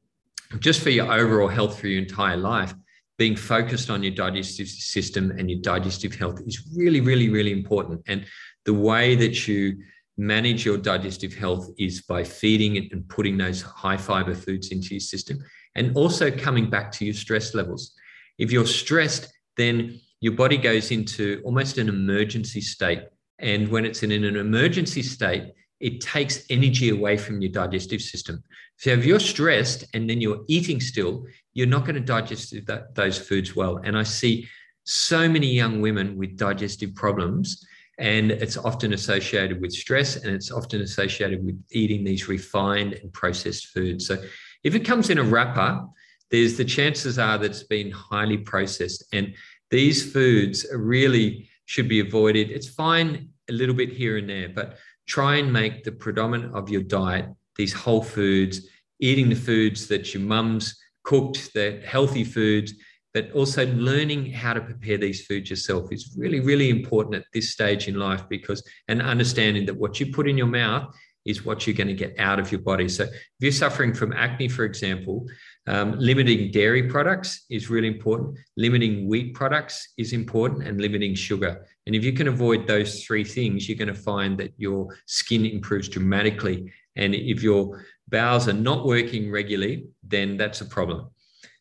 just 0.59 0.81
for 0.81 0.91
your 0.91 1.11
overall 1.13 1.47
health 1.47 1.79
for 1.79 1.87
your 1.87 2.03
entire 2.03 2.37
life, 2.37 2.75
being 3.21 3.37
focused 3.37 3.91
on 3.91 4.03
your 4.03 4.15
digestive 4.15 4.67
system 4.67 5.31
and 5.33 5.51
your 5.51 5.61
digestive 5.61 6.15
health 6.15 6.41
is 6.47 6.67
really, 6.75 7.03
really, 7.03 7.29
really 7.29 7.53
important. 7.53 8.01
And 8.07 8.25
the 8.65 8.73
way 8.73 9.15
that 9.15 9.47
you 9.47 9.77
manage 10.17 10.65
your 10.65 10.79
digestive 10.79 11.35
health 11.35 11.69
is 11.79 12.01
by 12.01 12.25
feeding 12.25 12.77
it 12.77 12.91
and 12.93 13.07
putting 13.11 13.37
those 13.37 13.61
high 13.61 13.99
fiber 13.99 14.35
foods 14.35 14.71
into 14.71 14.95
your 14.95 15.01
system 15.01 15.39
and 15.75 15.95
also 15.99 16.31
coming 16.31 16.71
back 16.71 16.91
to 16.93 17.05
your 17.05 17.13
stress 17.13 17.55
levels. 17.55 17.93
If 18.39 18.51
you're 18.51 18.65
stressed, 18.65 19.31
then 19.59 20.01
your 20.23 20.33
body 20.33 20.57
goes 20.57 20.91
into 20.91 21.43
almost 21.45 21.77
an 21.77 21.91
emergency 21.91 22.63
state. 22.63 23.03
And 23.39 23.69
when 23.69 23.85
it's 23.85 24.03
in 24.03 24.13
an 24.13 24.37
emergency 24.37 25.03
state, 25.03 25.53
it 25.81 26.01
takes 26.01 26.45
energy 26.51 26.91
away 26.91 27.17
from 27.17 27.41
your 27.41 27.51
digestive 27.51 28.03
system. 28.03 28.43
So 28.77 28.91
if 28.91 29.05
you're 29.05 29.21
stressed 29.21 29.85
and 29.95 30.09
then 30.09 30.21
you're 30.21 30.43
eating 30.47 30.81
still, 30.81 31.27
you're 31.55 31.67
not 31.67 31.83
going 31.83 31.95
to 31.97 32.01
digest 32.01 32.55
that, 32.67 32.95
those 32.95 33.19
foods 33.19 33.57
well. 33.57 33.79
And 33.79 33.97
I 33.97 34.03
see 34.03 34.49
so 34.85 35.29
many 35.29 35.49
young 35.49 35.81
women 35.81 36.17
with 36.17 36.37
digestive 36.37 36.95
problems, 36.95 37.65
and 37.99 38.31
it's 38.31 38.57
often 38.57 38.95
associated 38.95 39.61
with 39.61 39.73
stress 39.73 40.17
and 40.17 40.35
it's 40.35 40.51
often 40.51 40.81
associated 40.81 41.45
with 41.45 41.63
eating 41.71 42.03
these 42.05 42.29
refined 42.29 42.95
and 42.95 43.13
processed 43.13 43.67
foods. 43.69 44.07
So 44.07 44.23
if 44.65 44.75
it 44.75 44.87
comes 44.87 45.11
in 45.11 45.19
a 45.19 45.23
wrapper, 45.23 45.85
there's 46.31 46.57
the 46.57 46.65
chances 46.65 47.19
are 47.19 47.37
that 47.37 47.51
it's 47.51 47.65
been 47.65 47.91
highly 47.91 48.39
processed. 48.39 49.05
And 49.13 49.35
these 49.71 50.13
foods 50.13 50.67
really 50.73 51.51
should 51.67 51.89
be 51.89 52.01
avoided. 52.01 52.51
It's 52.51 52.69
fine 52.69 53.29
a 53.49 53.53
little 53.53 53.75
bit 53.75 53.93
here 53.93 54.17
and 54.17 54.29
there, 54.29 54.49
but 54.49 54.79
try 55.11 55.37
and 55.37 55.53
make 55.53 55.83
the 55.83 55.91
predominant 55.91 56.55
of 56.55 56.71
your 56.71 56.83
diet 56.83 57.27
these 57.57 57.73
whole 57.73 58.03
foods, 58.03 58.69
eating 59.01 59.29
the 59.29 59.35
foods 59.35 59.89
that 59.89 60.15
your 60.15 60.23
mum's 60.23 60.81
cooked, 61.03 61.53
the 61.53 61.83
healthy 61.85 62.23
foods, 62.23 62.73
but 63.13 63.29
also 63.33 63.67
learning 63.75 64.31
how 64.33 64.53
to 64.53 64.61
prepare 64.61 64.97
these 64.97 65.27
foods 65.27 65.51
yourself 65.51 65.93
is 65.93 66.15
really, 66.17 66.39
really 66.39 66.71
important 66.71 67.17
at 67.17 67.25
this 67.35 67.51
stage 67.51 67.89
in 67.89 67.97
life 67.97 68.23
because, 68.29 68.63
and 68.87 69.03
understanding 69.03 69.67
that 69.67 69.77
what 69.77 69.99
you 69.99 70.13
put 70.13 70.29
in 70.29 70.39
your 70.39 70.47
mouth 70.47 70.95
is 71.27 71.45
what 71.45 71.67
you're 71.67 71.77
going 71.77 71.89
to 71.89 72.05
get 72.05 72.15
out 72.21 72.39
of 72.39 72.53
your 72.53 72.61
body. 72.61 72.89
So, 72.89 73.03
if 73.03 73.11
you're 73.41 73.53
suffering 73.53 73.93
from 73.93 74.13
acne, 74.13 74.49
for 74.49 74.65
example, 74.65 75.27
um, 75.67 75.99
limiting 75.99 76.53
dairy 76.53 76.85
products 76.89 77.47
is 77.51 77.69
really 77.69 77.89
important. 77.89 78.39
Limiting 78.57 79.09
wheat 79.09 79.35
products 79.35 79.93
is 79.99 80.13
important, 80.13 80.67
and 80.67 80.81
limiting 80.81 81.17
sugar. 81.17 81.67
And 81.87 81.97
if 81.97 82.05
you 82.05 82.13
can 82.13 82.29
avoid 82.29 82.67
those 82.67 83.05
three 83.05 83.25
things, 83.25 83.69
you're 83.69 83.79
going 83.79 83.89
to 83.89 83.95
find 83.95 84.39
that 84.39 84.53
your 84.57 84.97
skin 85.07 85.47
improves 85.47 85.89
dramatically. 85.89 86.73
And 86.97 87.15
if 87.15 87.43
your 87.43 87.85
bowels 88.09 88.49
are 88.49 88.53
not 88.53 88.85
working 88.85 89.31
regularly, 89.31 89.87
then 90.03 90.37
that's 90.37 90.61
a 90.61 90.67
problem. 90.67 91.11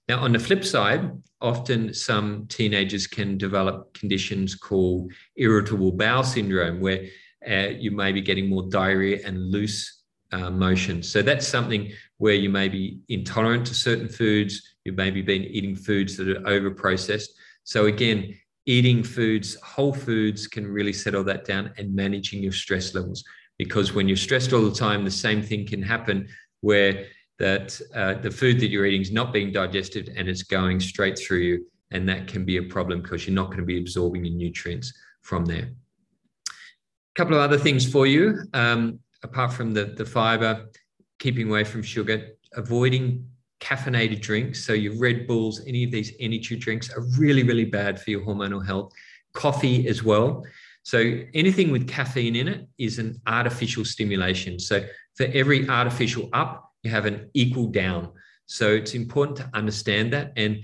Now, 0.08 0.20
on 0.20 0.32
the 0.32 0.40
flip 0.40 0.66
side, 0.66 1.12
often 1.40 1.94
some 1.94 2.48
teenagers 2.48 3.08
can 3.08 3.38
develop 3.38 3.94
conditions 3.94 4.56
called 4.56 5.14
irritable 5.36 5.92
bowel 5.92 6.24
syndrome, 6.24 6.82
where 6.82 7.06
uh, 7.50 7.70
you 7.78 7.92
may 7.92 8.12
be 8.12 8.22
getting 8.22 8.50
more 8.50 8.64
diarrhea 8.70 9.20
and 9.26 9.52
loose 9.52 10.04
uh, 10.32 10.50
motion. 10.50 11.02
So 11.02 11.22
that's 11.22 11.48
something 11.48 11.92
where 12.18 12.34
you 12.34 12.50
may 12.50 12.70
be 12.70 13.00
intolerant 13.08 13.66
to 13.68 13.74
certain 13.74 14.10
foods. 14.10 14.76
You 14.84 14.94
may 14.94 15.12
be 15.12 15.22
been 15.22 15.44
eating 15.44 15.76
foods 15.76 16.18
that 16.18 16.30
are 16.30 16.48
over 16.48 16.72
processed. 16.72 17.32
So 17.64 17.86
again, 17.86 18.36
eating 18.70 19.02
foods, 19.02 19.56
whole 19.62 19.92
foods 19.92 20.46
can 20.46 20.72
really 20.72 20.94
settle 20.94 21.24
that 21.24 21.44
down 21.44 21.72
and 21.78 21.96
managing 21.96 22.44
your 22.44 22.52
stress 22.52 22.94
levels. 22.94 23.24
Because 23.58 23.94
when 23.94 24.08
you're 24.08 24.16
stressed 24.16 24.54
all 24.54 24.62
the 24.62 24.76
time, 24.76 25.04
the 25.04 25.10
same 25.10 25.42
thing 25.42 25.66
can 25.66 25.82
happen 25.82 26.28
where 26.62 27.08
that 27.40 27.82
uh, 27.96 28.14
the 28.22 28.30
food 28.30 28.60
that 28.60 28.68
you're 28.68 28.86
eating 28.86 29.02
is 29.02 29.12
not 29.12 29.34
being 29.34 29.52
digested 29.52 30.14
and 30.16 30.30
it's 30.30 30.44
going 30.44 30.80
straight 30.80 31.18
through 31.18 31.40
you. 31.40 31.66
And 31.90 32.08
that 32.10 32.28
can 32.28 32.46
be 32.46 32.58
a 32.58 32.64
problem 32.64 33.02
because 33.02 33.26
you're 33.26 33.34
not 33.34 33.48
going 33.48 33.58
to 33.58 33.66
be 33.66 33.80
absorbing 33.80 34.24
your 34.24 34.36
nutrients 34.36 34.94
from 35.24 35.46
there. 35.46 35.72
A 36.48 37.16
couple 37.16 37.34
of 37.34 37.42
other 37.42 37.58
things 37.58 37.92
for 37.92 38.06
you, 38.06 38.38
um, 38.54 39.00
apart 39.24 39.52
from 39.52 39.74
the, 39.74 39.86
the 39.86 40.06
fiber, 40.06 40.68
keeping 41.18 41.50
away 41.50 41.64
from 41.64 41.82
sugar, 41.82 42.28
avoiding 42.54 43.28
caffeinated 43.60 44.22
drinks. 44.22 44.64
So 44.66 44.74
your 44.74 44.98
Red 44.98 45.28
Bulls, 45.28 45.62
any 45.68 45.84
of 45.84 45.92
these 45.92 46.14
energy 46.20 46.56
drinks 46.56 46.90
are 46.96 47.02
really, 47.18 47.44
really 47.44 47.66
bad 47.66 48.00
for 48.00 48.12
your 48.12 48.22
hormonal 48.22 48.66
health. 48.66 48.92
Coffee 49.34 49.88
as 49.88 50.04
well. 50.04 50.44
So 50.84 51.22
anything 51.34 51.72
with 51.72 51.88
caffeine 51.88 52.36
in 52.36 52.48
it 52.48 52.68
is 52.78 53.00
an 53.00 53.22
artificial 53.28 53.86
stimulation. 53.86 54.60
So 54.60 54.84
for 55.16 55.28
every 55.34 55.68
artificial 55.68 56.30
up, 56.34 56.72
you 56.84 56.92
have 56.92 57.06
an 57.06 57.30
equal 57.34 57.68
down. 57.68 58.10
So 58.46 58.70
it's 58.70 58.96
important 58.96 59.38
to 59.38 59.50
understand 59.54 60.14
that. 60.14 60.34
And 60.36 60.64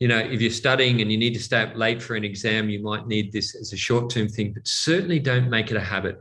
you 0.00 0.08
know, 0.08 0.18
if 0.18 0.42
you're 0.42 0.50
studying 0.50 1.00
and 1.00 1.10
you 1.10 1.16
need 1.16 1.34
to 1.34 1.42
stay 1.42 1.62
up 1.62 1.74
late 1.74 2.02
for 2.02 2.16
an 2.16 2.24
exam, 2.24 2.68
you 2.68 2.82
might 2.82 3.06
need 3.06 3.32
this 3.32 3.54
as 3.54 3.72
a 3.72 3.76
short-term 3.76 4.28
thing, 4.28 4.52
but 4.52 4.66
certainly 4.66 5.18
don't 5.18 5.48
make 5.48 5.70
it 5.70 5.76
a 5.76 5.80
habit. 5.80 6.18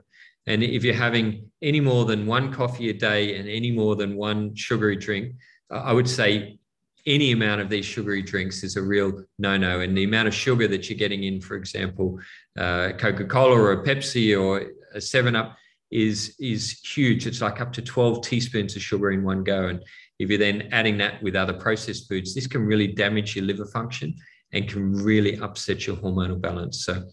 And 0.48 0.64
if 0.64 0.84
you're 0.84 0.94
having 0.94 1.50
any 1.62 1.82
more 1.82 2.06
than 2.06 2.26
one 2.26 2.54
coffee 2.54 2.90
a 2.90 2.94
day 2.94 3.38
and 3.38 3.50
any 3.50 3.72
more 3.72 3.96
than 3.96 4.16
one 4.16 4.56
sugary 4.56 4.96
drink, 4.96 5.36
I 5.72 5.94
would 5.94 6.10
say 6.10 6.60
any 7.06 7.32
amount 7.32 7.62
of 7.62 7.70
these 7.70 7.86
sugary 7.86 8.22
drinks 8.22 8.64
is 8.64 8.78
a 8.78 8.82
real 8.82 9.24
no-no. 9.38 9.82
And 9.82 9.96
the 9.96 10.04
amount 10.04 10.28
of 10.28 10.34
sugar 10.34 10.68
that 10.68 10.90
you're 10.90 10.98
getting 10.98 11.24
in, 11.24 11.40
for 11.40 11.56
example, 11.56 12.20
uh, 12.58 12.94
Coca-Cola 12.98 13.56
or 13.56 13.72
a 13.74 13.84
Pepsi 13.84 14.40
or 14.40 14.72
a 14.94 15.02
Seven 15.02 15.36
Up 15.36 15.56
is 15.92 16.36
is 16.40 16.80
huge. 16.82 17.28
It's 17.28 17.42
like 17.42 17.62
up 17.62 17.72
to 17.74 17.82
12 17.82 18.22
teaspoons 18.22 18.76
of 18.76 18.82
sugar 18.82 19.12
in 19.12 19.24
one 19.24 19.44
go. 19.44 19.68
And 19.68 19.84
if 20.20 20.30
you're 20.30 20.40
then 20.40 20.70
adding 20.72 20.98
that 20.98 21.22
with 21.22 21.36
other 21.36 21.54
processed 21.54 22.10
foods, 22.10 22.34
this 22.34 22.48
can 22.48 22.66
really 22.66 22.88
damage 22.88 23.36
your 23.36 23.46
liver 23.46 23.66
function 23.66 24.16
and 24.52 24.68
can 24.68 24.94
really 24.94 25.40
upset 25.40 25.86
your 25.86 25.98
hormonal 25.98 26.42
balance. 26.42 26.86
So 26.86 27.04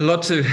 lots 0.00 0.30
of 0.30 0.46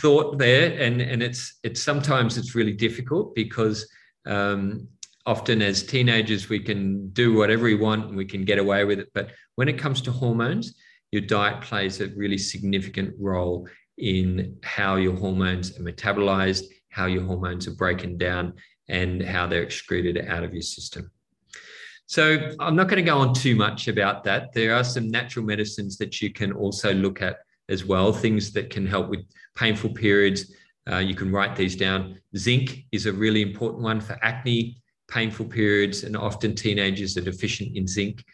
thought 0.00 0.38
there, 0.38 0.80
and 0.80 1.00
and 1.00 1.22
it's 1.22 1.58
it's 1.62 1.82
sometimes 1.82 2.36
it's 2.36 2.54
really 2.54 2.72
difficult 2.72 3.34
because 3.34 3.88
um, 4.26 4.88
often 5.30 5.62
as 5.62 5.84
teenagers 5.84 6.48
we 6.48 6.58
can 6.58 7.08
do 7.10 7.32
whatever 7.34 7.62
we 7.62 7.76
want 7.76 8.06
and 8.06 8.16
we 8.16 8.24
can 8.24 8.44
get 8.44 8.58
away 8.58 8.82
with 8.84 8.98
it, 8.98 9.08
but 9.14 9.30
when 9.54 9.68
it 9.68 9.78
comes 9.78 10.02
to 10.02 10.10
hormones, 10.10 10.74
your 11.12 11.22
diet 11.22 11.60
plays 11.62 12.00
a 12.00 12.08
really 12.08 12.36
significant 12.36 13.14
role 13.16 13.68
in 13.96 14.56
how 14.64 14.96
your 14.96 15.14
hormones 15.14 15.78
are 15.78 15.84
metabolized, 15.84 16.64
how 16.88 17.06
your 17.06 17.22
hormones 17.22 17.68
are 17.68 17.76
broken 17.76 18.18
down, 18.18 18.54
and 18.88 19.22
how 19.22 19.46
they're 19.46 19.62
excreted 19.62 20.26
out 20.26 20.42
of 20.42 20.52
your 20.52 20.62
system. 20.62 21.08
So 22.06 22.50
I'm 22.58 22.74
not 22.74 22.88
going 22.88 23.04
to 23.04 23.08
go 23.08 23.18
on 23.18 23.32
too 23.32 23.54
much 23.54 23.86
about 23.86 24.24
that. 24.24 24.52
There 24.52 24.74
are 24.74 24.82
some 24.82 25.12
natural 25.12 25.44
medicines 25.44 25.96
that 25.98 26.20
you 26.20 26.32
can 26.32 26.50
also 26.50 26.92
look 26.92 27.22
at 27.22 27.36
as 27.68 27.84
well, 27.84 28.12
things 28.12 28.52
that 28.54 28.68
can 28.68 28.84
help 28.84 29.08
with 29.08 29.20
painful 29.56 29.90
periods. 29.90 30.52
Uh, 30.90 30.96
you 30.96 31.14
can 31.14 31.30
write 31.30 31.54
these 31.54 31.76
down. 31.76 32.18
Zinc 32.36 32.84
is 32.90 33.06
a 33.06 33.12
really 33.12 33.42
important 33.42 33.84
one 33.84 34.00
for 34.00 34.18
acne, 34.22 34.82
painful 35.10 35.46
periods, 35.46 36.04
and 36.04 36.16
often 36.16 36.54
teenagers 36.54 37.16
are 37.16 37.22
deficient 37.22 37.76
in 37.76 37.86
zinc. 37.86 38.24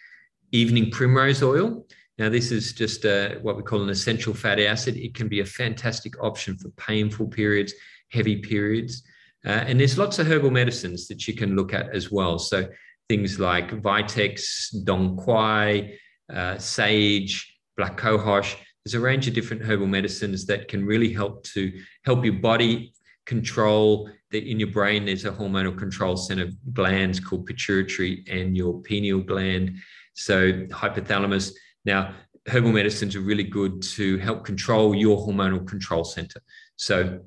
Evening 0.53 0.91
primrose 0.91 1.43
oil. 1.43 1.87
Now, 2.19 2.29
this 2.29 2.51
is 2.51 2.73
just 2.73 3.05
uh, 3.05 3.37
what 3.43 3.57
we 3.57 3.63
call 3.63 3.83
an 3.83 3.91
essential 3.91 4.33
fatty 4.33 4.67
acid. 4.67 4.97
It 4.97 5.15
can 5.15 5.29
be 5.29 5.41
a 5.41 5.45
fantastic 5.45 6.23
option 6.23 6.57
for 6.57 6.71
painful 6.71 7.29
periods, 7.29 7.75
heavy 8.11 8.37
periods. 8.37 9.03
Uh, 9.45 9.65
and 9.67 9.79
there's 9.79 9.99
lots 9.99 10.19
of 10.19 10.27
herbal 10.27 10.51
medicines 10.51 11.09
that 11.09 11.29
you 11.29 11.35
can 11.35 11.57
look 11.57 11.75
at 11.75 11.95
as 11.95 12.11
well. 12.11 12.39
So 12.39 12.69
things 13.09 13.39
like 13.39 13.71
Vitex, 13.71 14.85
Dong 14.85 15.17
Quai, 15.17 15.99
uh, 16.33 16.59
sage, 16.59 17.55
black 17.77 17.99
cohosh, 17.99 18.57
there's 18.85 18.95
a 18.95 19.01
range 19.01 19.27
of 19.27 19.35
different 19.35 19.63
herbal 19.63 19.89
medicines 19.89 20.47
that 20.47 20.69
can 20.69 20.87
really 20.87 21.13
help 21.13 21.43
to 21.45 21.73
help 22.05 22.25
your 22.25 22.35
body 22.35 22.93
control 23.27 24.09
that 24.31 24.45
in 24.45 24.59
your 24.59 24.71
brain 24.71 25.05
there's 25.05 25.25
a 25.25 25.31
hormonal 25.31 25.77
control 25.77 26.17
center 26.17 26.45
of 26.45 26.75
glands 26.75 27.21
called 27.21 27.47
pituitary 27.47 28.25
and 28.31 28.57
your 28.57 28.81
pineal 28.83 29.21
gland. 29.21 29.77
So 30.15 30.53
hypothalamus 30.69 31.53
now 31.85 32.15
herbal 32.49 32.73
medicines 32.73 33.17
are 33.17 33.21
really 33.21 33.45
good 33.45 33.83
to 33.83 34.19
help 34.19 34.45
control 34.45 34.95
your 34.95 35.19
hormonal 35.19 35.67
control 35.67 36.05
center. 36.05 36.41
So 36.77 37.21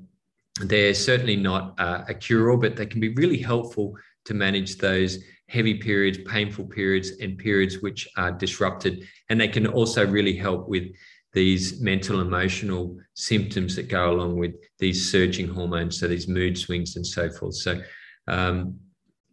they're 0.62 0.94
certainly 0.94 1.36
not 1.36 1.78
uh, 1.78 2.04
a 2.08 2.14
cure 2.14 2.50
all 2.50 2.56
but 2.56 2.76
they 2.76 2.86
can 2.86 3.00
be 3.00 3.10
really 3.10 3.38
helpful 3.38 3.94
to 4.24 4.34
manage 4.34 4.76
those 4.78 5.18
heavy 5.48 5.74
periods 5.74 6.18
painful 6.26 6.64
periods 6.64 7.10
and 7.20 7.36
periods 7.36 7.80
which 7.80 8.08
are 8.16 8.32
disrupted. 8.32 9.06
And 9.28 9.40
they 9.40 9.48
can 9.48 9.66
also 9.66 10.06
really 10.06 10.36
help 10.36 10.68
with 10.68 10.84
these 11.32 11.80
mental 11.80 12.20
emotional 12.20 12.96
symptoms 13.14 13.76
that 13.76 13.88
go 13.88 14.10
along 14.10 14.36
with 14.36 14.54
these 14.78 15.10
surging 15.10 15.48
hormones 15.48 16.00
so 16.00 16.08
these 16.08 16.28
mood 16.28 16.58
swings 16.58 16.96
and 16.96 17.06
so 17.06 17.30
forth. 17.30 17.54
So 17.54 17.80
um, 18.26 18.78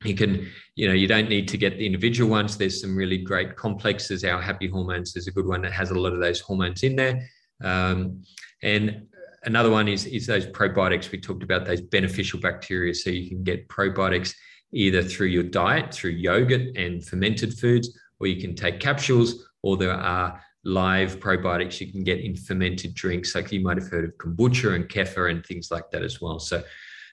you 0.04 0.14
can 0.14 0.48
you 0.76 0.88
know 0.88 0.94
you 0.94 1.08
don't 1.08 1.30
need 1.30 1.48
to 1.48 1.58
get 1.58 1.78
the 1.78 1.86
individual 1.86 2.30
ones. 2.30 2.58
There's 2.58 2.82
some 2.82 2.96
really 2.96 3.18
great 3.18 3.56
complexes. 3.56 4.24
Our 4.24 4.42
happy 4.42 4.68
hormones 4.68 5.14
there's 5.14 5.28
a 5.28 5.32
good 5.32 5.48
one 5.48 5.62
that 5.64 5.74
has 5.74 5.90
a 5.90 6.00
lot 6.00 6.14
of 6.14 6.20
those 6.20 6.40
hormones 6.40 6.84
in 6.84 6.96
there. 6.96 7.28
Um, 7.64 8.24
and 8.62 9.08
another 9.44 9.72
one 9.72 9.88
is 9.88 10.06
is 10.06 10.28
those 10.28 10.46
probiotics. 10.46 11.12
We 11.12 11.20
talked 11.20 11.44
about 11.44 11.66
those 11.66 11.82
beneficial 11.82 12.40
bacteria. 12.40 12.94
So 12.94 13.10
you 13.10 13.28
can 13.28 13.44
get 13.44 13.68
probiotics 13.70 14.34
either 14.72 15.02
through 15.02 15.28
your 15.28 15.44
diet 15.44 15.94
through 15.94 16.12
yogurt 16.12 16.76
and 16.76 17.06
fermented 17.06 17.58
foods 17.58 17.98
or 18.20 18.28
you 18.28 18.42
can 18.42 18.56
take 18.56 18.80
capsules 18.80 19.48
or 19.64 19.78
there 19.78 19.94
are 19.94 20.42
live 20.68 21.20
probiotics 21.22 21.80
you 21.80 21.90
can 21.90 22.04
get 22.04 22.20
in 22.20 22.36
fermented 22.36 22.94
drinks. 22.94 23.34
Like 23.34 23.52
you 23.52 23.62
might 23.62 23.78
have 23.78 23.90
heard 23.90 24.04
of 24.04 24.18
kombucha 24.18 24.76
and 24.76 24.88
kefir 24.88 25.32
and 25.32 25.44
things 25.46 25.72
like 25.72 25.90
that 25.92 26.04
as 26.04 26.22
well. 26.22 26.40
So, 26.40 26.62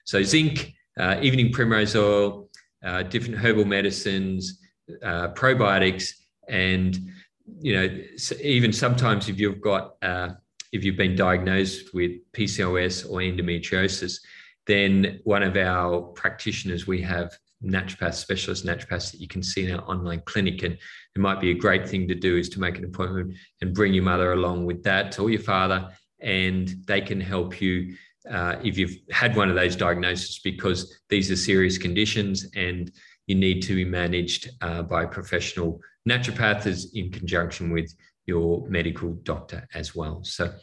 so 0.03 0.21
zinc, 0.21 0.73
uh, 0.99 1.17
evening 1.21 1.53
primrose 1.53 1.95
oil, 1.95 2.49
uh, 2.83 3.03
different 3.03 3.37
herbal 3.37 3.65
medicines, 3.65 4.59
uh, 5.01 5.29
probiotics, 5.29 6.09
and 6.49 6.99
you 7.61 7.75
know 7.75 7.97
even 8.41 8.73
sometimes 8.73 9.29
if 9.29 9.39
you've 9.39 9.61
got 9.61 9.95
uh, 10.01 10.29
if 10.73 10.83
you've 10.83 10.97
been 10.97 11.15
diagnosed 11.15 11.93
with 11.93 12.11
PCOS 12.33 13.09
or 13.09 13.19
endometriosis, 13.19 14.19
then 14.67 15.21
one 15.23 15.43
of 15.43 15.55
our 15.55 16.01
practitioners 16.01 16.85
we 16.85 17.01
have 17.01 17.37
naturopath 17.65 18.13
specialist 18.13 18.65
naturopaths 18.65 19.11
that 19.11 19.19
you 19.19 19.27
can 19.27 19.43
see 19.43 19.67
in 19.67 19.75
our 19.77 19.89
online 19.89 20.21
clinic. 20.25 20.63
And 20.63 20.73
it 20.73 21.19
might 21.19 21.41
be 21.41 21.51
a 21.51 21.55
great 21.55 21.87
thing 21.87 22.07
to 22.07 22.15
do 22.15 22.37
is 22.37 22.49
to 22.49 22.59
make 22.59 22.77
an 22.77 22.85
appointment 22.85 23.35
and 23.61 23.73
bring 23.73 23.93
your 23.93 24.03
mother 24.03 24.33
along 24.33 24.65
with 24.65 24.83
that 24.83 25.19
or 25.19 25.29
your 25.29 25.41
father, 25.41 25.89
and 26.21 26.73
they 26.85 27.01
can 27.01 27.19
help 27.19 27.61
you 27.61 27.95
uh, 28.29 28.55
if 28.63 28.77
you've 28.77 28.97
had 29.11 29.35
one 29.35 29.49
of 29.49 29.55
those 29.55 29.75
diagnoses 29.75 30.39
because 30.43 30.99
these 31.09 31.29
are 31.29 31.35
serious 31.35 31.77
conditions 31.77 32.47
and 32.55 32.91
you 33.27 33.35
need 33.35 33.61
to 33.61 33.75
be 33.75 33.85
managed 33.85 34.49
uh, 34.61 34.81
by 34.81 35.03
a 35.03 35.07
professional 35.07 35.79
naturopath 36.07 36.85
in 36.93 37.11
conjunction 37.11 37.71
with 37.71 37.93
your 38.25 38.67
medical 38.67 39.13
doctor 39.23 39.67
as 39.73 39.95
well. 39.95 40.23
So 40.23 40.53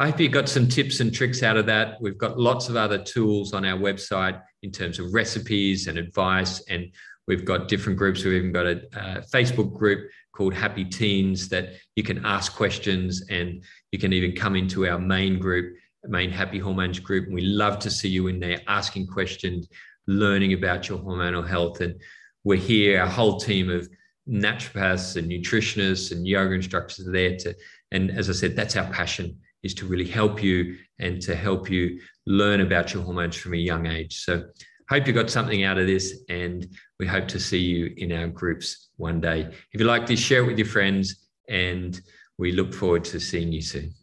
I 0.00 0.10
hope 0.10 0.20
you 0.20 0.28
got 0.28 0.48
some 0.48 0.68
tips 0.68 1.00
and 1.00 1.12
tricks 1.12 1.42
out 1.42 1.56
of 1.56 1.66
that. 1.66 2.00
We've 2.00 2.16
got 2.16 2.38
lots 2.38 2.68
of 2.68 2.76
other 2.76 2.98
tools 2.98 3.52
on 3.52 3.64
our 3.64 3.76
website 3.76 4.40
in 4.62 4.70
terms 4.70 5.00
of 5.00 5.12
recipes 5.12 5.88
and 5.88 5.98
advice. 5.98 6.60
And 6.68 6.92
we've 7.26 7.44
got 7.44 7.66
different 7.66 7.98
groups. 7.98 8.22
We've 8.22 8.34
even 8.34 8.52
got 8.52 8.66
a, 8.66 8.80
a 8.92 9.22
Facebook 9.22 9.76
group 9.76 10.08
called 10.32 10.54
Happy 10.54 10.84
Teens 10.84 11.48
that 11.48 11.70
you 11.96 12.04
can 12.04 12.24
ask 12.24 12.54
questions 12.54 13.24
and 13.28 13.64
you 13.90 13.98
can 13.98 14.12
even 14.12 14.36
come 14.36 14.54
into 14.54 14.86
our 14.86 15.00
main 15.00 15.40
group, 15.40 15.76
main 16.04 16.30
Happy 16.30 16.60
Hormones 16.60 17.00
group. 17.00 17.26
And 17.26 17.34
we 17.34 17.42
love 17.42 17.80
to 17.80 17.90
see 17.90 18.08
you 18.08 18.28
in 18.28 18.38
there 18.38 18.60
asking 18.68 19.08
questions, 19.08 19.66
learning 20.06 20.52
about 20.52 20.88
your 20.88 20.98
hormonal 21.00 21.46
health. 21.46 21.80
And 21.80 22.00
we're 22.44 22.56
here, 22.56 23.00
our 23.00 23.08
whole 23.08 23.40
team 23.40 23.68
of 23.68 23.88
naturopaths 24.28 25.16
and 25.16 25.28
nutritionists 25.28 26.12
and 26.12 26.24
yoga 26.24 26.54
instructors 26.54 27.08
are 27.08 27.10
there 27.10 27.36
to, 27.38 27.56
and 27.90 28.12
as 28.12 28.30
I 28.30 28.34
said, 28.34 28.54
that's 28.54 28.76
our 28.76 28.88
passion 28.92 29.40
is 29.62 29.74
to 29.74 29.86
really 29.86 30.06
help 30.06 30.42
you 30.42 30.76
and 30.98 31.20
to 31.22 31.34
help 31.34 31.70
you 31.70 32.00
learn 32.26 32.60
about 32.60 32.94
your 32.94 33.02
hormones 33.02 33.36
from 33.36 33.54
a 33.54 33.58
young 33.58 33.86
age. 33.86 34.24
So, 34.24 34.44
hope 34.88 35.06
you 35.06 35.12
got 35.12 35.30
something 35.30 35.64
out 35.64 35.78
of 35.78 35.86
this, 35.86 36.22
and 36.28 36.66
we 36.98 37.06
hope 37.06 37.28
to 37.28 37.40
see 37.40 37.58
you 37.58 37.92
in 37.96 38.12
our 38.12 38.28
groups 38.28 38.88
one 38.96 39.20
day. 39.20 39.40
If 39.72 39.80
you 39.80 39.86
like 39.86 40.06
this, 40.06 40.20
share 40.20 40.42
it 40.42 40.46
with 40.46 40.58
your 40.58 40.66
friends, 40.66 41.28
and 41.48 42.00
we 42.38 42.52
look 42.52 42.72
forward 42.72 43.04
to 43.04 43.20
seeing 43.20 43.52
you 43.52 43.62
soon. 43.62 43.94